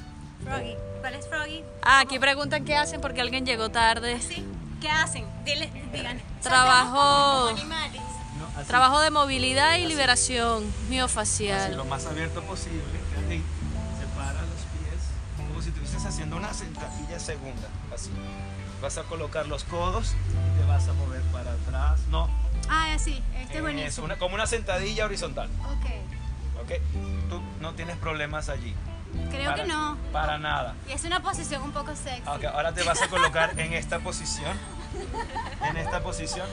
Froggy. 0.45 0.75
¿Cuál 1.01 1.15
es 1.15 1.29
Froggy? 1.29 1.63
Ah, 1.83 2.01
aquí 2.01 2.19
preguntan 2.19 2.65
qué 2.65 2.75
hacen 2.77 3.01
porque 3.01 3.21
alguien 3.21 3.47
llegó 3.47 3.71
tarde. 3.71 4.21
Sí. 4.21 4.45
¿Qué 4.81 4.89
hacen? 4.91 5.25
Dile, 5.45 5.71
digan. 5.93 6.21
Trabajo. 6.43 7.47
Como 7.47 7.59
animales. 7.61 8.03
No, 8.39 8.47
así. 8.57 8.67
Trabajo 8.69 9.01
de 9.01 9.11
movilidad 9.11 9.73
y 9.77 9.85
Así. 9.85 9.87
liberación 9.87 10.65
Así, 10.65 10.91
miofacial. 10.91 11.77
lo 11.77 11.85
más 11.85 12.07
abierto 12.07 12.43
posible. 12.43 12.83
Haciendo 16.29 16.37
una 16.37 16.53
sentadilla 16.55 17.19
segunda. 17.19 17.69
Así. 17.95 18.11
Vas 18.83 18.99
a 18.99 19.03
colocar 19.05 19.47
los 19.49 19.65
codos 19.65 20.15
y 20.55 20.61
te 20.61 20.67
vas 20.67 20.87
a 20.89 20.93
mover 20.93 21.23
para 21.33 21.53
atrás. 21.53 22.01
No, 22.11 22.29
Ah, 22.71 22.95
sí. 22.99 23.23
Este 23.35 23.45
es 23.53 23.57
es 23.57 23.63
buenísimo. 23.63 24.05
una, 24.05 24.19
como 24.19 24.35
una 24.35 24.47
sentadilla 24.47 25.07
horizontal. 25.07 25.49
Ok. 25.65 26.63
¿Ok? 26.63 26.73
Tú 27.31 27.41
no 27.61 27.73
tienes 27.75 27.97
problemas 27.97 28.49
allí. 28.51 28.75
Creo 29.31 29.51
Para- 29.53 29.63
que 29.63 29.69
no. 29.69 29.97
Para 30.13 30.39
nada. 30.39 30.75
Y 30.87 30.93
es 30.93 31.03
una 31.05 31.21
posición 31.23 31.63
un 31.63 31.73
poco 31.73 31.97
sexy. 31.97 32.23
Ok, 32.29 32.45
ahora 32.45 32.73
te 32.75 32.83
vas 32.83 33.01
a 33.01 33.09
colocar 33.09 33.59
en 33.59 33.73
esta 33.73 34.01
posición. 34.01 34.55
En 35.67 35.77
esta 35.79 36.01
posición. 36.03 36.47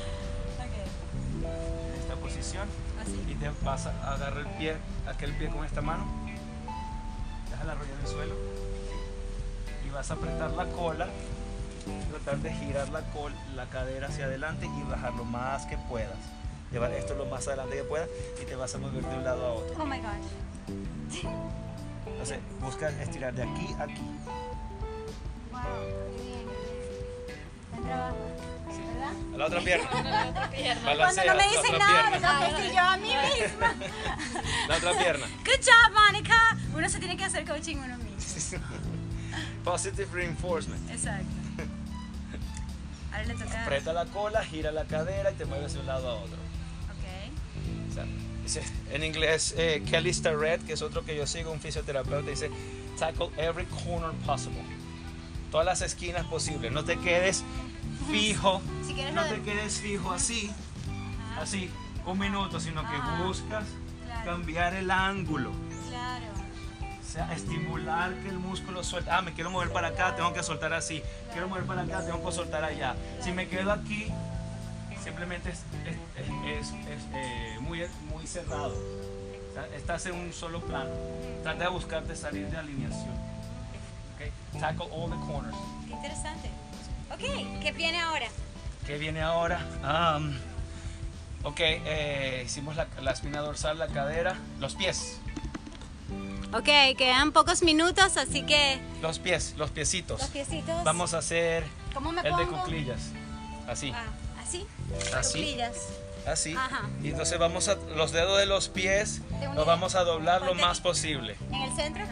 Ok. 0.57 1.43
En 1.43 1.99
esta 2.01 2.15
posición. 2.15 2.67
Así. 3.01 3.25
Y 3.29 3.35
te 3.35 3.51
vas 3.61 3.88
a 3.88 4.13
agarrar 4.13 4.38
el 4.39 4.47
pie, 4.57 4.77
aquel 5.07 5.33
pie 5.35 5.49
con 5.49 5.65
esta 5.65 5.81
mano. 5.81 6.05
Deja 7.51 7.63
la 7.65 7.75
rodilla 7.75 7.93
en 7.95 8.01
el 8.01 8.07
suelo. 8.07 8.35
Vas 9.95 10.12
a 10.12 10.15
apretar 10.15 10.51
la 10.51 10.65
cola. 10.65 11.08
Tratar 12.10 12.39
de 12.39 12.51
girar 12.51 12.89
la, 12.89 12.99
col, 13.13 13.31
la 13.55 13.69
cadera 13.69 14.08
hacia 14.08 14.25
adelante 14.25 14.65
y 14.65 14.84
bajar 14.84 15.13
lo 15.13 15.23
más 15.23 15.65
que 15.67 15.77
puedas. 15.77 16.17
Llevar 16.69 16.91
esto 16.91 17.13
lo 17.15 17.25
más 17.27 17.47
adelante 17.47 17.77
que 17.77 17.84
puedas 17.84 18.10
y 18.41 18.45
te 18.45 18.58
vas 18.58 18.75
a 18.75 18.77
mover 18.77 19.05
de 19.05 19.15
un 19.15 19.23
lado 19.23 19.45
a 19.45 19.53
otro. 19.53 19.81
Oh 19.81 19.86
my 19.86 19.99
gosh. 19.99 21.23
Entonces, 22.08 22.39
busca 22.60 22.89
estirar 23.01 23.34
de 23.36 23.43
aquí 23.43 23.73
a 23.79 23.84
aquí. 23.84 24.01
Wow. 25.51 25.62
Qué 26.17 26.23
bien, 26.23 26.45
qué 26.49 26.73
bien. 26.73 26.95
Buen 27.71 27.84
trabajo. 27.86 28.17
¿Verdad? 28.67 29.34
A 29.34 29.38
la 29.38 29.45
otra 29.45 29.62
pierna. 29.62 29.89
Cuando 30.84 31.05
no 31.05 31.15
me 31.15 31.25
la 31.25 31.43
dicen 31.43 31.75
otra 31.75 31.77
nada, 31.77 32.03
me 32.03 32.17
pierna. 32.17 32.39
contesto 32.39 32.73
yo 32.73 32.81
a 32.81 32.97
mí 32.97 33.13
misma. 33.39 33.75
La 34.67 34.75
otra 34.75 34.91
pierna. 34.97 35.25
Good 35.45 35.63
job, 35.63 35.93
Mónica. 35.93 36.58
Uno 36.75 36.89
se 36.89 36.99
tiene 36.99 37.15
que 37.15 37.23
hacer 37.23 37.45
coaching 37.45 37.77
uno 37.77 37.97
mismo. 37.97 38.60
Positive 39.65 40.08
reinforcement. 40.13 40.89
Exacto. 40.89 41.25
Ahora 43.12 43.25
le 43.25 43.34
toca. 43.34 43.63
Aprieta 43.63 43.93
la 43.93 44.06
cola, 44.06 44.43
gira 44.45 44.71
la 44.71 44.86
cadera 44.86 45.32
y 45.32 45.36
te 45.36 45.45
mueves 45.45 45.73
de 45.73 45.80
un 45.80 45.86
lado 45.88 46.10
a 46.10 46.13
otro. 46.15 46.36
Ok. 46.36 47.89
O 47.89 47.93
sea, 47.93 48.06
dice- 48.43 48.63
en 48.91 49.04
inglés, 49.04 49.56
eh, 49.58 49.84
Kelly 49.89 50.13
Starrett, 50.13 50.63
que 50.65 50.73
es 50.73 50.82
otro 50.82 51.04
que 51.04 51.15
yo 51.17 51.25
sigo, 51.28 51.51
un 51.51 51.60
fisioterapeuta, 51.60 52.30
dice, 52.30 52.49
tackle 52.99 53.30
every 53.38 53.65
corner 53.65 54.12
possible. 54.25 54.62
Todas 55.51 55.65
las 55.65 55.82
esquinas 55.82 56.25
posibles. 56.28 56.71
No 56.71 56.84
te 56.84 56.97
quedes 56.99 57.43
fijo. 58.12 58.62
Si 58.86 58.93
quieres 58.93 59.13
No 59.13 59.23
te 59.25 59.36
de- 59.38 59.41
quedes 59.41 59.80
fijo 59.80 60.12
así, 60.12 60.51
Ajá. 61.32 61.41
así, 61.41 61.69
un 62.06 62.19
minuto, 62.19 62.60
sino 62.60 62.82
que 62.84 63.23
buscas 63.25 63.63
claro. 64.06 64.25
cambiar 64.32 64.73
el 64.75 64.91
ángulo. 64.91 65.51
Sea, 67.15 67.32
estimular 67.34 68.13
que 68.15 68.28
el 68.28 68.38
músculo 68.39 68.84
suelte. 68.84 69.10
Ah, 69.10 69.21
me 69.21 69.32
quiero 69.34 69.49
mover 69.49 69.71
para 69.71 69.88
acá, 69.88 70.13
tengo 70.17 70.34
que 70.34 70.43
soltar 70.43 70.73
así. 70.73 71.01
Quiero 71.32 71.47
mover 71.47 71.63
para 71.63 71.84
acá, 71.84 72.04
tengo 72.06 72.21
que 72.25 72.36
soltar 72.36 72.62
allá. 72.65 72.93
Si 73.21 73.32
me 73.32 73.47
quedo 73.47 73.71
aquí, 73.71 74.08
simplemente 75.01 75.49
es, 75.51 75.60
es- 75.86 76.28
es- 76.45 76.69
es, 76.89 77.04
eh, 77.13 77.58
muy, 77.62 77.86
muy 78.13 78.28
cerrado. 78.28 78.73
O 79.49 79.54
sea, 79.54 79.65
estás 79.78 80.06
en 80.08 80.15
un 80.15 80.34
solo 80.34 80.60
plano. 80.60 80.89
Trata 81.41 81.63
de 81.63 81.69
buscarte 81.69 82.17
salir 82.17 82.47
de 82.49 82.58
alineación. 82.58 83.15
Okay? 84.15 84.32
Tackle 84.60 84.88
all 84.91 85.10
the 85.10 85.15
corners. 85.25 85.56
Qué 85.88 85.93
interesante. 85.93 86.49
Ok, 87.13 87.62
¿qué 87.62 87.71
viene 87.71 88.01
ahora? 88.01 88.25
¿Qué 88.86 88.97
viene 88.97 89.21
ahora? 89.21 89.60
Um, 90.17 90.34
ok, 91.45 91.60
eh, 91.62 92.43
hicimos 92.45 92.75
la, 92.75 92.88
la 93.01 93.12
espina 93.12 93.39
dorsal, 93.39 93.80
la 93.80 93.88
cadera, 93.88 94.36
los 94.60 94.75
pies. 94.75 95.21
Ok, 96.53 96.97
quedan 96.97 97.31
pocos 97.31 97.63
minutos, 97.63 98.17
así 98.17 98.43
que 98.43 98.79
Los 99.01 99.19
pies, 99.19 99.55
los 99.57 99.71
piecitos. 99.71 100.21
los 100.21 100.29
piecitos. 100.29 100.83
Vamos 100.83 101.13
a 101.13 101.17
hacer 101.17 101.63
¿Cómo 101.93 102.11
me 102.11 102.21
el 102.21 102.35
de 102.35 102.45
pongo? 102.45 102.59
cuclillas. 102.61 102.99
Así, 103.67 103.91
Ah, 103.93 104.05
así. 104.41 104.65
Así. 105.13 105.39
Cuclillas. 105.39 105.75
así. 106.27 106.53
Ajá. 106.55 106.83
Y 107.03 107.09
entonces 107.09 107.37
vamos 107.39 107.67
a 107.67 107.75
los 107.75 108.11
dedos 108.11 108.37
de 108.37 108.45
los 108.45 108.69
pies 108.69 109.21
De 109.39 109.47
los 109.53 109.65
vamos 109.65 109.95
a 109.95 110.03
doblar 110.03 110.43
lo 110.43 110.53
más 110.55 110.79
posible. 110.81 111.35
En 111.51 111.61
el 111.61 111.75
centro. 111.75 112.03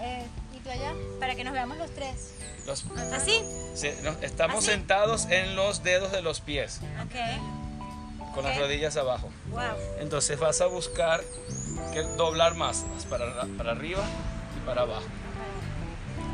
Eh, 0.00 0.24
¿Y 0.56 0.58
tú 0.60 0.70
allá? 0.70 0.92
Para 1.18 1.34
que 1.34 1.44
nos 1.44 1.52
veamos 1.52 1.76
los 1.76 1.90
tres. 1.94 2.34
Los- 2.66 2.84
¿Así? 3.12 3.42
se- 3.74 4.00
nos- 4.02 4.22
estamos 4.22 4.58
¿Así? 4.58 4.66
sentados 4.68 5.26
en 5.26 5.56
los 5.56 5.82
dedos 5.82 6.12
de 6.12 6.22
los 6.22 6.40
pies, 6.40 6.80
Ok. 7.02 8.32
con 8.34 8.44
las 8.44 8.54
Ok. 8.56 8.62
rodillas 8.62 8.96
abajo. 8.96 9.28
Wow. 9.50 9.60
Entonces 9.98 10.38
vas 10.38 10.60
a 10.60 10.66
buscar 10.66 11.20
que 11.92 12.02
doblar 12.16 12.54
más, 12.54 12.84
más 12.94 13.04
para, 13.06 13.44
para 13.58 13.72
arriba 13.72 14.02
y 14.56 14.66
para 14.66 14.82
abajo. 14.82 15.02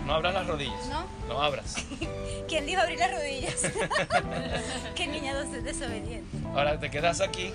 No 0.06 0.14
abras 0.14 0.34
las 0.34 0.46
rodillas. 0.46 0.86
¿No? 0.88 1.04
No 1.28 1.42
abras. 1.42 1.74
¿Quién 2.48 2.66
dijo 2.66 2.80
abrir 2.80 2.98
las 2.98 3.10
rodillas? 3.12 3.54
Qué 4.94 5.06
niña 5.08 5.34
des- 5.34 5.64
desobediente. 5.64 6.38
Ahora 6.54 6.78
te 6.78 6.90
quedas 6.90 7.20
aquí. 7.20 7.52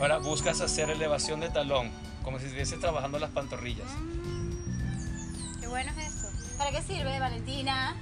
Ahora 0.00 0.18
buscas 0.18 0.60
hacer 0.60 0.90
elevación 0.90 1.40
de 1.40 1.48
talón, 1.50 1.90
como 2.22 2.38
si 2.38 2.44
estuvieses 2.46 2.78
trabajando 2.80 3.18
las 3.18 3.30
pantorrillas. 3.30 3.88
Qué 5.60 5.66
bueno 5.66 5.90
es 5.98 6.06
esto. 6.14 6.28
¿Para 6.58 6.70
qué 6.70 6.82
sirve, 6.82 7.18
Valentina? 7.18 7.96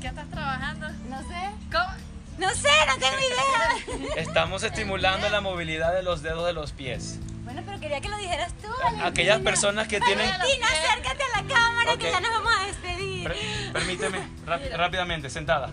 ¿Qué 0.00 0.06
estás 0.08 0.28
trabajando? 0.30 0.88
No 1.08 1.18
sé. 1.20 1.50
¿Cómo? 1.70 1.90
No 2.38 2.50
sé, 2.54 2.68
no 2.86 2.94
tengo 2.98 4.02
idea. 4.04 4.14
Estamos 4.16 4.62
estimulando 4.62 5.28
la 5.30 5.40
movilidad 5.40 5.94
de 5.94 6.02
los 6.02 6.22
dedos 6.22 6.46
de 6.46 6.52
los 6.52 6.72
pies. 6.72 7.18
Bueno, 7.56 7.62
pero 7.70 7.80
quería 7.80 8.00
que 8.02 8.08
lo 8.10 8.18
dijeras 8.18 8.52
tú, 8.60 8.68
Valentina. 8.82 9.06
Aquellas 9.06 9.40
personas 9.40 9.88
que 9.88 9.98
tienen... 9.98 10.28
Valentina, 10.28 10.66
acércate 10.66 11.22
a 11.22 11.40
la 11.40 11.48
cámara 11.54 11.96
que 11.96 12.06
Ok. 12.08 12.12
ya 12.12 12.20
nos 12.20 12.30
vamos 12.32 12.52
a 12.54 12.66
despedir. 12.66 13.24
Per- 13.28 13.72
permíteme, 13.72 14.18
ráp- 14.44 14.76
rápidamente, 14.76 15.30
sentada. 15.30 15.72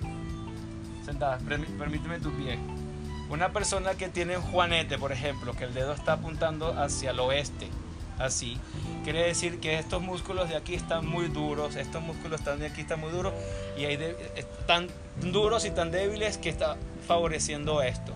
Sentada, 1.06 1.40
permí- 1.40 1.78
permíteme 1.78 2.20
tu 2.22 2.32
pie. 2.38 2.58
Una 3.30 3.50
persona 3.52 3.96
que 3.96 4.08
tiene 4.08 4.38
un 4.38 4.44
juanete, 4.44 4.98
por 4.98 5.12
ejemplo, 5.12 5.54
que 5.58 5.66
el 5.66 5.74
dedo 5.74 5.92
está 5.92 6.14
apuntando 6.14 6.70
hacia 6.82 7.12
el 7.12 7.20
oeste, 7.20 7.68
así, 8.18 8.58
quiere 9.04 9.24
decir 9.24 9.60
que 9.60 9.78
estos 9.78 10.02
músculos 10.02 10.48
de 10.48 10.56
aquí 10.56 10.76
están 10.76 11.06
muy 11.06 11.28
duros, 11.28 11.76
estos 11.76 12.02
músculos 12.02 12.40
están 12.40 12.60
de 12.60 12.68
aquí 12.68 12.80
están 12.82 13.02
muy 13.02 13.12
duros 13.12 13.34
y 13.78 13.84
hay 13.84 13.98
de- 13.98 14.16
están 14.38 14.88
duros 15.22 15.66
y 15.66 15.72
tan 15.72 15.92
débiles 15.92 16.38
que 16.38 16.48
está 16.48 16.78
favoreciendo 17.06 17.82
esto. 17.82 18.14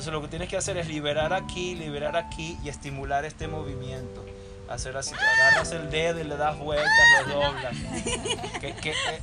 Entonces 0.00 0.14
lo 0.14 0.22
que 0.22 0.28
tienes 0.28 0.48
que 0.48 0.56
hacer 0.56 0.78
es 0.78 0.88
liberar 0.88 1.34
aquí, 1.34 1.74
liberar 1.74 2.16
aquí 2.16 2.56
y 2.64 2.70
estimular 2.70 3.26
este 3.26 3.48
movimiento. 3.48 4.24
Hacer 4.70 4.96
así, 4.96 5.12
agarras 5.14 5.72
el 5.72 5.90
dedo 5.90 6.18
y 6.20 6.24
le 6.24 6.38
das 6.38 6.56
vueltas, 6.58 6.88
lo 7.26 7.34
doblas. 7.34 7.76
Que- 8.62 8.74
que, 8.76 8.90
eh, 8.92 9.20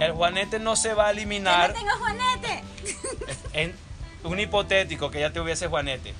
el 0.00 0.10
juanete 0.10 0.58
no 0.58 0.74
se 0.74 0.92
va 0.92 1.06
a 1.06 1.10
eliminar 1.12 1.68
no 1.72 1.74
tengo 1.78 1.92
Juanete. 1.98 2.64
en 3.52 3.76
un 4.24 4.40
hipotético 4.40 5.12
que 5.12 5.20
ya 5.20 5.30
te 5.32 5.38
hubiese 5.38 5.68
juanete. 5.68 6.14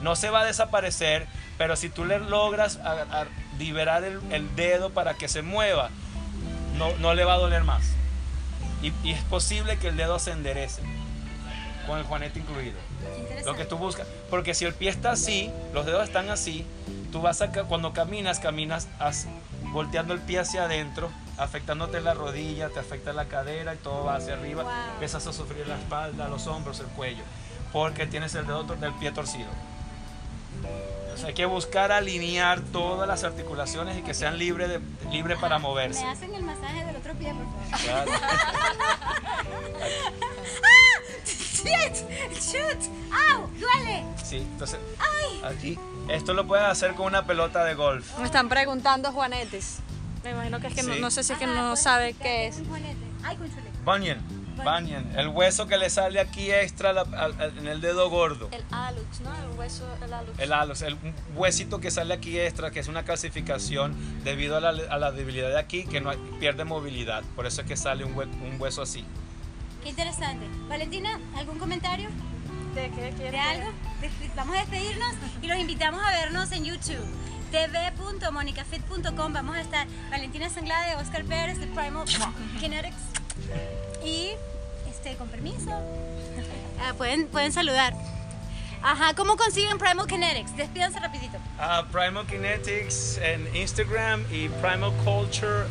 No 0.00 0.14
se 0.14 0.30
va 0.30 0.42
a 0.42 0.44
desaparecer, 0.44 1.26
pero 1.56 1.74
si 1.74 1.88
tú 1.88 2.04
le 2.04 2.20
logras 2.20 2.76
a- 2.76 3.22
a 3.22 3.26
liberar 3.58 4.04
el, 4.04 4.20
el 4.32 4.54
dedo 4.54 4.90
para 4.90 5.14
que 5.14 5.26
se 5.26 5.42
mueva, 5.42 5.90
no, 6.76 6.96
no 6.98 7.14
le 7.14 7.24
va 7.24 7.34
a 7.34 7.38
doler 7.38 7.64
más. 7.64 7.82
Y, 8.80 8.92
y 9.02 9.10
es 9.10 9.22
posible 9.24 9.76
que 9.78 9.88
el 9.88 9.96
dedo 9.96 10.20
se 10.20 10.30
enderece, 10.30 10.82
con 11.88 11.98
el 11.98 12.04
juanete 12.04 12.38
incluido. 12.38 12.78
Lo 13.44 13.56
que 13.56 13.64
tú 13.64 13.78
buscas. 13.78 14.06
Porque 14.30 14.54
si 14.54 14.66
el 14.66 14.74
pie 14.74 14.90
está 14.90 15.12
así, 15.12 15.50
los 15.72 15.86
dedos 15.86 16.04
están 16.04 16.28
así, 16.28 16.64
tú 17.10 17.22
vas 17.22 17.40
a, 17.40 17.50
cuando 17.50 17.92
caminas, 17.92 18.38
caminas 18.38 18.88
así, 19.00 19.28
volteando 19.72 20.14
el 20.14 20.20
pie 20.20 20.40
hacia 20.40 20.64
adentro, 20.64 21.10
afectándote 21.38 22.00
la 22.00 22.14
rodilla, 22.14 22.68
te 22.68 22.78
afecta 22.78 23.12
la 23.12 23.24
cadera 23.24 23.74
y 23.74 23.78
todo 23.78 24.04
va 24.04 24.16
hacia 24.16 24.34
arriba. 24.34 24.62
Wow. 24.62 24.72
Empiezas 24.92 25.26
a 25.26 25.32
sufrir 25.32 25.66
la 25.66 25.76
espalda, 25.76 26.28
los 26.28 26.46
hombros, 26.46 26.78
el 26.80 26.86
cuello, 26.88 27.24
porque 27.72 28.06
tienes 28.06 28.34
el 28.34 28.46
dedo 28.46 28.64
del 28.64 28.92
pie 28.94 29.10
torcido. 29.10 29.48
Hay 31.24 31.34
que 31.34 31.46
buscar 31.46 31.90
alinear 31.90 32.60
todas 32.60 33.08
las 33.08 33.24
articulaciones 33.24 33.98
y 33.98 34.02
que 34.02 34.14
sean 34.14 34.38
libres 34.38 34.68
de, 34.68 34.80
libre 35.10 35.36
para 35.36 35.58
moverse. 35.58 36.04
Me 36.04 36.10
hacen 36.10 36.32
el 36.32 36.44
masaje 36.44 36.84
del 36.84 36.94
otro 36.94 37.12
pie, 37.14 37.34
por 37.34 37.78
favor. 37.78 37.84
Claro. 37.84 38.12
¡Shit! 41.68 41.96
¡Shoot! 42.32 43.12
¡Au! 43.32 43.46
¡Duele! 43.58 44.04
Sí, 44.24 44.36
entonces 44.38 44.78
¡Ay! 44.98 45.40
aquí 45.56 45.78
esto 46.08 46.32
lo 46.34 46.46
puedes 46.46 46.64
hacer 46.64 46.94
con 46.94 47.06
una 47.06 47.26
pelota 47.26 47.64
de 47.64 47.74
golf. 47.74 48.16
Me 48.18 48.24
están 48.24 48.48
preguntando 48.48 49.12
Juanetes. 49.12 49.80
Me 50.24 50.30
imagino 50.30 50.58
que 50.60 50.68
es 50.68 50.74
que 50.74 50.82
no, 50.82 50.94
Sí. 50.94 51.00
no 51.00 51.10
sé 51.10 51.22
si 51.22 51.32
es 51.34 51.38
que 51.38 51.44
Ajá, 51.44 51.54
no 51.54 51.68
pues, 51.70 51.82
sabe 51.82 52.12
¿qué 52.14 52.18
qué 52.22 52.46
es. 52.48 52.56
un 52.58 52.68
Juanete? 52.68 52.96
Ay, 53.22 53.36
conchule. 53.36 53.62
Bunion. 53.84 54.18
Bunion. 54.64 55.12
El 55.16 55.28
hueso 55.28 55.66
que 55.68 55.78
le 55.78 55.88
sale 55.88 56.18
aquí 56.18 56.50
extra 56.50 56.92
la- 56.92 57.02
al- 57.02 57.40
al- 57.40 57.56
en 57.58 57.68
el 57.68 57.80
dedo 57.80 58.10
gordo. 58.10 58.48
El 58.50 58.64
alux, 58.72 59.20
¿no? 59.20 59.30
El 59.36 59.56
hueso, 59.58 59.86
el 60.04 60.12
alux. 60.12 60.38
El 60.38 60.52
alus, 60.52 60.82
el 60.82 60.96
huesito 61.36 61.78
que 61.80 61.90
sale 61.92 62.12
aquí 62.14 62.40
extra, 62.40 62.70
que 62.72 62.80
es 62.80 62.88
una 62.88 63.04
calcificación 63.04 63.94
debido 64.24 64.56
a 64.56 64.60
la, 64.60 64.70
a 64.70 64.98
la 64.98 65.12
debilidad 65.12 65.50
de 65.50 65.58
aquí, 65.58 65.84
que 65.84 66.00
no 66.00 66.10
hay- 66.10 66.18
pierde 66.40 66.64
movilidad. 66.64 67.22
Por 67.36 67.46
eso 67.46 67.60
es 67.60 67.66
que 67.68 67.76
sale 67.76 68.04
un, 68.04 68.16
hue- 68.16 68.28
un 68.52 68.60
hueso 68.60 68.82
así. 68.82 69.04
Qué 69.82 69.90
interesante. 69.90 70.46
Valentina, 70.68 71.20
¿algún 71.36 71.58
comentario 71.58 72.08
¿De 72.74 72.90
qué 72.90 73.12
quieres? 73.16 73.32
de 73.32 73.38
algo? 73.38 73.70
Vamos 74.36 74.56
a 74.56 74.60
despedirnos 74.60 75.14
y 75.42 75.46
los 75.46 75.58
invitamos 75.58 76.00
a 76.04 76.10
vernos 76.10 76.52
en 76.52 76.64
YouTube. 76.64 77.04
tv.monicafit.com 77.50 79.32
Vamos 79.32 79.56
a 79.56 79.60
estar 79.60 79.86
Valentina 80.10 80.50
Sanglade, 80.50 80.96
Oscar 80.96 81.24
Pérez 81.24 81.58
de 81.58 81.66
Primal 81.68 82.04
Kinetics. 82.60 82.96
Y, 84.04 84.30
este, 84.88 85.16
con 85.16 85.28
permiso, 85.28 85.70
ah, 86.80 86.92
pueden, 86.96 87.26
pueden 87.28 87.52
saludar. 87.52 87.94
Ajá, 88.82 89.14
¿cómo 89.14 89.36
consiguen 89.36 89.78
Primal 89.78 90.06
Kinetics? 90.06 90.56
Despídanse 90.56 91.00
rapidito. 91.00 91.38
Ah, 91.58 91.84
Primal 91.90 92.26
Kinetics 92.26 93.18
en 93.18 93.56
Instagram 93.56 94.24
y 94.30 94.48
Primal 94.48 94.92
Culture 95.04 95.64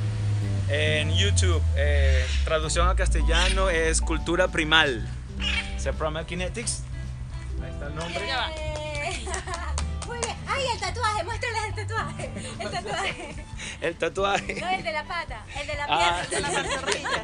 en 0.70 1.14
YouTube. 1.16 1.62
Eh, 1.76 2.26
traducción 2.46 2.88
al 2.88 2.96
castellano 2.96 3.70
es 3.70 4.02
cultura 4.02 4.48
primal. 4.48 5.08
Primal 5.98 6.26
Kinetics. 6.26 6.82
Ahí 7.64 7.72
está 7.72 7.88
el 7.88 7.96
nombre. 7.96 8.28
Ya 8.28 8.38
va. 8.38 8.48
Muy 10.08 10.18
bien. 10.20 10.36
Ay, 10.48 10.64
el 10.74 10.80
tatuaje, 10.80 11.24
muéstrales 11.24 11.64
el 11.68 11.76
tatuaje. 11.76 12.32
El 12.60 12.70
tatuaje. 12.72 13.36
El 13.82 13.96
tatuaje. 13.96 14.62
No, 14.62 14.70
el 14.70 14.84
de 14.84 14.92
la 14.92 15.04
pata, 15.06 15.46
el 15.60 15.68
de 15.68 15.76
la 15.76 15.86
Ah. 15.90 16.22
pierna. 16.30 16.50
De 16.50 16.54
la 16.56 16.64
pantorrilla. 16.64 17.10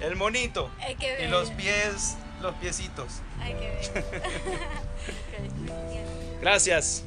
El 0.00 0.16
monito. 0.16 0.70
Ay, 0.80 0.96
qué 0.96 1.24
Y 1.24 1.28
los 1.28 1.50
pies, 1.52 2.16
los 2.42 2.54
piecitos. 2.56 3.22
Ay, 3.40 3.54
qué 3.58 3.70
bello. 3.70 4.06
Ok. 5.62 6.40
Gracias. 6.42 7.04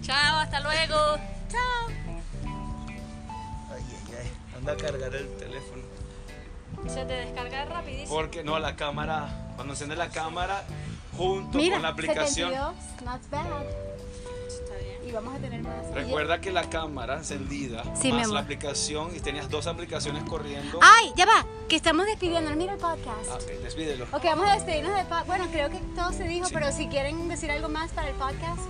Chao, 0.00 0.38
hasta 0.38 0.60
luego. 0.60 1.18
Chao. 1.50 1.88
Anda 4.60 4.72
a 4.72 4.76
cargar 4.76 5.14
el 5.14 5.28
teléfono. 5.36 5.82
Se 6.86 7.04
te 7.04 7.12
descarga 7.14 7.64
rapidísimo. 7.64 8.14
Porque 8.14 8.44
no, 8.44 8.58
la 8.58 8.76
cámara, 8.76 9.52
cuando 9.56 9.72
enciende 9.74 9.96
la 9.96 10.08
cámara, 10.10 10.64
junto 11.16 11.58
con 11.58 11.82
la 11.82 11.88
aplicación. 11.88 12.50
72, 12.50 12.74
not 13.04 13.30
bad. 13.30 13.46
Está 14.46 14.74
bien. 14.76 15.08
Y 15.08 15.12
vamos 15.12 15.34
a 15.34 15.38
tener 15.38 15.62
más. 15.62 15.90
Recuerda 15.92 16.40
que 16.40 16.52
la 16.52 16.68
cámara 16.70 17.16
encendida, 17.16 17.82
Sí, 17.96 18.12
más 18.12 18.28
la 18.28 18.40
aplicación, 18.40 19.14
y 19.16 19.20
tenías 19.20 19.48
dos 19.50 19.66
aplicaciones 19.66 20.24
corriendo. 20.24 20.78
Ay, 20.82 21.12
ya 21.16 21.26
va, 21.26 21.44
que 21.68 21.76
estamos 21.76 22.06
despidiéndonos. 22.06 22.56
Mira 22.56 22.74
el 22.74 22.78
podcast. 22.78 23.30
Ah, 23.30 23.34
ok, 23.34 23.62
despídelo. 23.62 24.04
Ok, 24.12 24.24
vamos 24.24 24.46
a 24.48 24.54
despedirnos 24.54 24.94
del 24.94 25.06
podcast. 25.06 25.26
Bueno, 25.26 25.48
creo 25.50 25.70
que 25.70 25.78
todo 25.96 26.12
se 26.12 26.24
dijo, 26.24 26.46
Sí. 26.46 26.54
pero 26.54 26.70
si 26.72 26.86
quieren 26.88 27.28
decir 27.28 27.50
algo 27.50 27.68
más 27.68 27.90
para 27.92 28.08
el 28.08 28.14
podcast, 28.14 28.60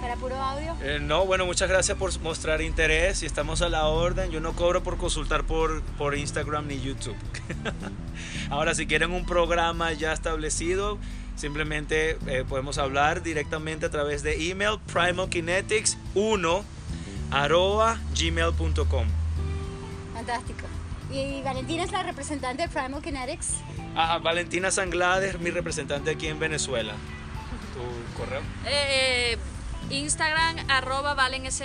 para 0.00 0.16
puro 0.16 0.36
audio. 0.36 0.76
Eh, 0.82 0.98
no, 1.00 1.26
bueno, 1.26 1.46
muchas 1.46 1.68
gracias 1.68 1.96
por 1.96 2.18
mostrar 2.20 2.62
interés 2.62 3.22
y 3.22 3.26
estamos 3.26 3.62
a 3.62 3.68
la 3.68 3.86
orden. 3.86 4.30
Yo 4.30 4.40
no 4.40 4.52
cobro 4.54 4.82
por 4.82 4.96
consultar 4.96 5.44
por, 5.44 5.82
por 5.98 6.16
Instagram 6.16 6.66
ni 6.66 6.80
YouTube. 6.80 7.16
Ahora, 8.50 8.74
si 8.74 8.86
quieren 8.86 9.12
un 9.12 9.26
programa 9.26 9.92
ya 9.92 10.12
establecido, 10.12 10.98
simplemente 11.36 12.18
eh, 12.26 12.44
podemos 12.48 12.78
hablar 12.78 13.22
directamente 13.22 13.86
a 13.86 13.90
través 13.90 14.22
de 14.22 14.50
email 14.50 14.78
primalkinetics1 14.92 16.62
arroba 17.30 17.98
gmail.com. 18.18 19.06
Fantástico. 20.14 20.66
Y 21.10 21.42
Valentina 21.42 21.82
es 21.82 21.92
la 21.92 22.02
representante 22.02 22.62
de 22.62 22.68
Primal 22.68 23.02
Kinetics. 23.02 23.54
Ah, 23.96 24.18
Valentina 24.18 24.70
Sanglade, 24.70 25.36
mi 25.38 25.50
representante 25.50 26.10
aquí 26.10 26.28
en 26.28 26.38
Venezuela. 26.38 26.94
¿Tu 27.74 28.16
correo? 28.16 28.42
Eh, 28.64 29.36
Instagram, 29.90 30.56
arroba 30.68 31.14
valenssw, 31.14 31.64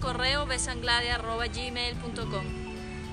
correo 0.00 0.46
besanglade, 0.46 1.10
arroba 1.10 1.46
gmail.com. 1.46 2.64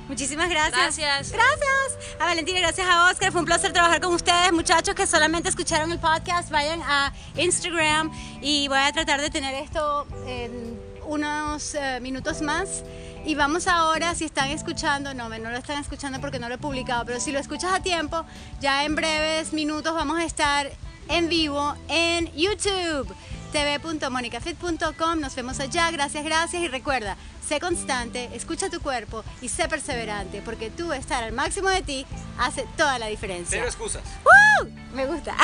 Muchísimas 0.07 0.49
gracias. 0.49 0.97
Gracias. 0.97 1.31
Gracias 1.31 2.17
a 2.19 2.25
Valentina, 2.25 2.59
gracias 2.59 2.87
a 2.87 3.09
Oscar. 3.09 3.31
Fue 3.31 3.39
un 3.39 3.45
placer 3.45 3.71
trabajar 3.71 4.01
con 4.01 4.13
ustedes, 4.13 4.51
muchachos 4.51 4.93
que 4.93 5.07
solamente 5.07 5.49
escucharon 5.49 5.91
el 5.91 5.99
podcast. 5.99 6.51
Vayan 6.51 6.81
a 6.83 7.13
Instagram 7.35 8.11
y 8.41 8.67
voy 8.67 8.77
a 8.77 8.91
tratar 8.91 9.21
de 9.21 9.29
tener 9.29 9.55
esto 9.55 10.05
en 10.27 10.79
unos 11.05 11.75
eh, 11.75 11.99
minutos 12.01 12.41
más. 12.41 12.83
Y 13.25 13.35
vamos 13.35 13.67
ahora, 13.67 14.13
si 14.13 14.25
están 14.25 14.49
escuchando, 14.49 15.13
no, 15.13 15.29
no 15.29 15.49
lo 15.49 15.57
están 15.57 15.79
escuchando 15.79 16.19
porque 16.19 16.39
no 16.39 16.49
lo 16.49 16.55
he 16.55 16.57
publicado, 16.57 17.05
pero 17.05 17.19
si 17.19 17.31
lo 17.31 17.39
escuchas 17.39 17.71
a 17.73 17.81
tiempo, 17.81 18.25
ya 18.59 18.83
en 18.83 18.95
breves 18.95 19.53
minutos 19.53 19.93
vamos 19.93 20.19
a 20.19 20.25
estar 20.25 20.69
en 21.07 21.29
vivo 21.29 21.75
en 21.87 22.31
YouTube 22.33 23.07
tv.monicafit.com. 23.51 25.19
Nos 25.19 25.35
vemos 25.35 25.59
allá. 25.59 25.91
Gracias, 25.91 26.23
gracias. 26.23 26.63
Y 26.63 26.67
recuerda, 26.67 27.17
sé 27.47 27.59
constante, 27.59 28.29
escucha 28.33 28.69
tu 28.69 28.81
cuerpo 28.81 29.23
y 29.41 29.49
sé 29.49 29.67
perseverante, 29.67 30.41
porque 30.41 30.69
tú 30.69 30.93
estar 30.93 31.23
al 31.23 31.33
máximo 31.33 31.69
de 31.69 31.81
ti 31.81 32.05
hace 32.37 32.65
toda 32.77 32.99
la 32.99 33.07
diferencia. 33.07 33.57
Cero 33.57 33.65
excusas. 33.65 34.03
¡Woo! 34.23 34.69
Me 34.93 35.05
gusta. 35.05 35.35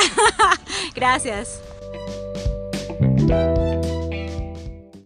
gracias. 0.96 1.62